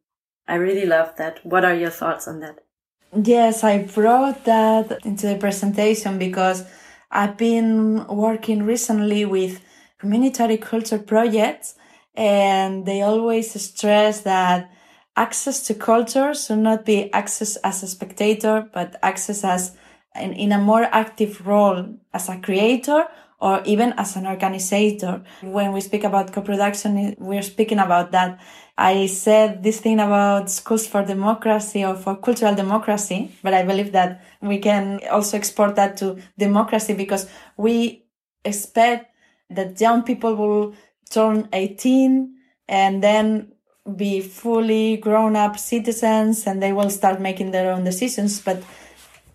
I 0.48 0.56
really 0.56 0.86
love 0.86 1.16
that. 1.18 1.46
What 1.46 1.63
are 1.63 1.76
your 1.76 1.89
thoughts 1.89 2.28
on 2.28 2.39
that? 2.42 2.60
Yes, 3.16 3.63
I 3.63 3.84
brought 3.84 4.44
that 4.46 5.06
into 5.06 5.28
the 5.28 5.36
presentation 5.36 6.18
because 6.18 6.66
I've 7.12 7.38
been 7.38 8.08
working 8.08 8.63
recently 8.63 9.24
with 9.24 9.62
community 10.00 10.58
culture 10.58 10.98
projects 10.98 11.76
and 12.16 12.86
they 12.86 13.02
always 13.02 13.54
stress 13.62 14.22
that 14.22 14.72
access 15.15 15.62
to 15.67 15.73
culture 15.73 16.34
should 16.34 16.60
not 16.60 16.86
be 16.86 17.12
access 17.13 17.56
as 17.58 17.84
a 17.84 17.88
spectator, 17.88 18.67
but 18.73 18.95
access 19.04 19.43
as 19.43 19.76
in, 20.15 20.34
in 20.34 20.52
a 20.52 20.58
more 20.58 20.84
active 20.84 21.45
role 21.45 21.95
as 22.13 22.30
a 22.30 22.38
creator 22.38 23.06
or 23.39 23.62
even 23.65 23.93
as 23.97 24.15
an 24.15 24.26
organizer. 24.26 25.21
When 25.41 25.73
we 25.73 25.82
speak 25.82 26.04
about 26.04 26.32
co-production, 26.32 27.15
we're 27.19 27.41
speaking 27.41 27.80
about 27.80 28.12
that. 28.12 28.39
I 28.78 29.06
said 29.08 29.62
this 29.62 29.82
thing 29.82 29.99
about 29.99 30.49
schools 30.49 30.88
for 30.88 31.04
democracy 31.04 31.84
or 31.84 31.95
for 31.95 32.15
cultural 32.15 32.56
democracy, 32.56 33.32
but 33.43 33.54
I 33.54 33.63
believe 33.63 33.91
that 33.91 34.23
we 34.41 34.60
can 34.60 35.02
also 35.12 35.38
export 35.38 35.76
that 35.76 35.97
to 35.97 36.17
democracy 36.39 36.93
because 36.93 37.30
we 37.58 38.06
expect 38.45 39.13
that 39.49 39.80
young 39.80 40.04
people 40.04 40.36
will 40.36 40.73
turn 41.12 41.49
18 41.54 42.34
and 42.67 43.04
then 43.04 43.52
be 43.98 44.22
fully 44.22 44.98
grown 44.98 45.36
up 45.36 45.60
citizens 45.60 46.48
and 46.48 46.62
they 46.62 46.72
will 46.72 46.89
start 46.89 47.19
making 47.19 47.52
their 47.52 47.72
own 47.72 47.84
decisions. 47.84 48.39
But 48.39 48.63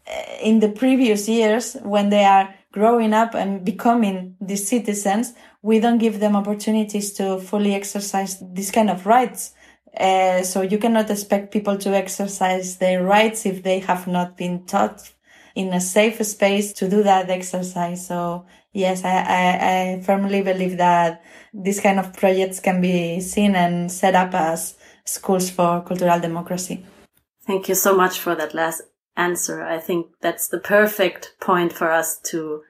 eh, 0.06 0.38
in 0.42 0.60
the 0.60 0.70
previous 0.70 1.28
years, 1.28 1.76
when 1.82 2.08
they 2.08 2.24
are 2.24 2.54
growing 2.72 3.12
up 3.12 3.34
and 3.34 3.64
becoming 3.64 4.36
these 4.40 4.66
citizens, 4.68 5.34
we 5.62 5.80
don't 5.80 5.98
give 5.98 6.20
them 6.20 6.36
opportunities 6.36 7.12
to 7.14 7.38
fully 7.38 7.74
exercise 7.74 8.42
this 8.52 8.70
kind 8.70 8.90
of 8.90 9.06
rights. 9.06 9.52
Uh, 9.98 10.42
so 10.42 10.62
you 10.62 10.78
cannot 10.78 11.10
expect 11.10 11.52
people 11.52 11.76
to 11.76 11.90
exercise 11.90 12.76
their 12.76 13.02
rights 13.02 13.46
if 13.46 13.62
they 13.62 13.80
have 13.80 14.06
not 14.06 14.36
been 14.36 14.64
taught 14.66 15.12
in 15.58 15.74
a 15.74 15.80
safe 15.80 16.24
space 16.24 16.72
to 16.72 16.88
do 16.88 17.02
that 17.02 17.28
exercise. 17.28 18.06
So 18.06 18.46
yes, 18.72 19.04
I, 19.04 19.16
I, 19.40 19.96
I 19.96 20.02
firmly 20.02 20.40
believe 20.40 20.76
that 20.76 21.20
these 21.52 21.80
kind 21.80 21.98
of 21.98 22.12
projects 22.12 22.60
can 22.60 22.80
be 22.80 23.20
seen 23.20 23.56
and 23.56 23.90
set 23.90 24.14
up 24.14 24.34
as 24.34 24.76
schools 25.04 25.50
for 25.50 25.82
cultural 25.82 26.20
democracy. 26.20 26.86
Thank 27.44 27.68
you 27.68 27.74
so 27.74 27.96
much 27.96 28.20
for 28.20 28.36
that 28.36 28.54
last 28.54 28.82
answer. 29.16 29.64
I 29.64 29.80
think 29.80 30.06
that's 30.20 30.46
the 30.46 30.60
perfect 30.60 31.34
point 31.40 31.72
for 31.72 31.90
us 31.90 32.20
to 32.30 32.62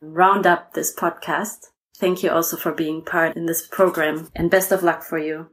round 0.00 0.46
up 0.46 0.74
this 0.74 0.94
podcast. 0.94 1.70
Thank 1.96 2.22
you 2.22 2.30
also 2.30 2.56
for 2.56 2.72
being 2.72 3.02
part 3.02 3.36
in 3.36 3.46
this 3.46 3.66
program 3.66 4.28
and 4.36 4.48
best 4.48 4.70
of 4.70 4.84
luck 4.84 5.02
for 5.02 5.18
you. 5.18 5.48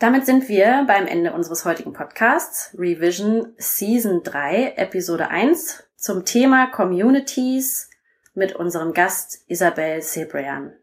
Damit 0.00 0.26
sind 0.26 0.48
wir 0.48 0.84
beim 0.86 1.06
Ende 1.06 1.32
unseres 1.32 1.64
heutigen 1.64 1.92
Podcasts 1.92 2.74
Revision 2.76 3.54
Season 3.58 4.22
3 4.24 4.74
Episode 4.76 5.28
1 5.30 5.84
zum 6.04 6.26
Thema 6.26 6.66
Communities 6.66 7.88
mit 8.34 8.54
unserem 8.54 8.92
Gast 8.92 9.42
Isabel 9.46 10.02
Cebrian. 10.02 10.74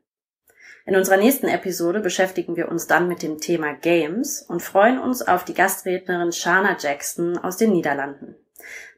In 0.87 0.95
unserer 0.95 1.17
nächsten 1.17 1.47
Episode 1.47 1.99
beschäftigen 1.99 2.55
wir 2.55 2.69
uns 2.69 2.87
dann 2.87 3.07
mit 3.07 3.21
dem 3.21 3.37
Thema 3.37 3.73
Games 3.73 4.41
und 4.41 4.63
freuen 4.63 4.97
uns 4.97 5.21
auf 5.21 5.45
die 5.45 5.53
Gastrednerin 5.53 6.31
Shana 6.31 6.75
Jackson 6.79 7.37
aus 7.37 7.57
den 7.57 7.71
Niederlanden. 7.71 8.35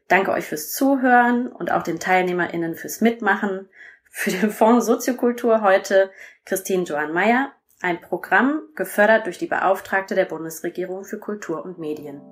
Danke 0.08 0.32
euch 0.32 0.46
fürs 0.46 0.72
Zuhören 0.72 1.46
und 1.46 1.70
auch 1.70 1.82
den 1.82 2.00
TeilnehmerInnen 2.00 2.74
fürs 2.74 3.02
Mitmachen. 3.02 3.68
Für 4.10 4.30
den 4.30 4.50
Fonds 4.50 4.86
Soziokultur 4.86 5.60
heute 5.60 6.10
Christine 6.46 6.84
Johann 6.84 7.12
Meyer, 7.12 7.52
ein 7.82 8.00
Programm 8.00 8.62
gefördert 8.76 9.26
durch 9.26 9.36
die 9.36 9.46
Beauftragte 9.46 10.14
der 10.14 10.24
Bundesregierung 10.24 11.04
für 11.04 11.18
Kultur 11.18 11.62
und 11.62 11.78
Medien. 11.78 12.22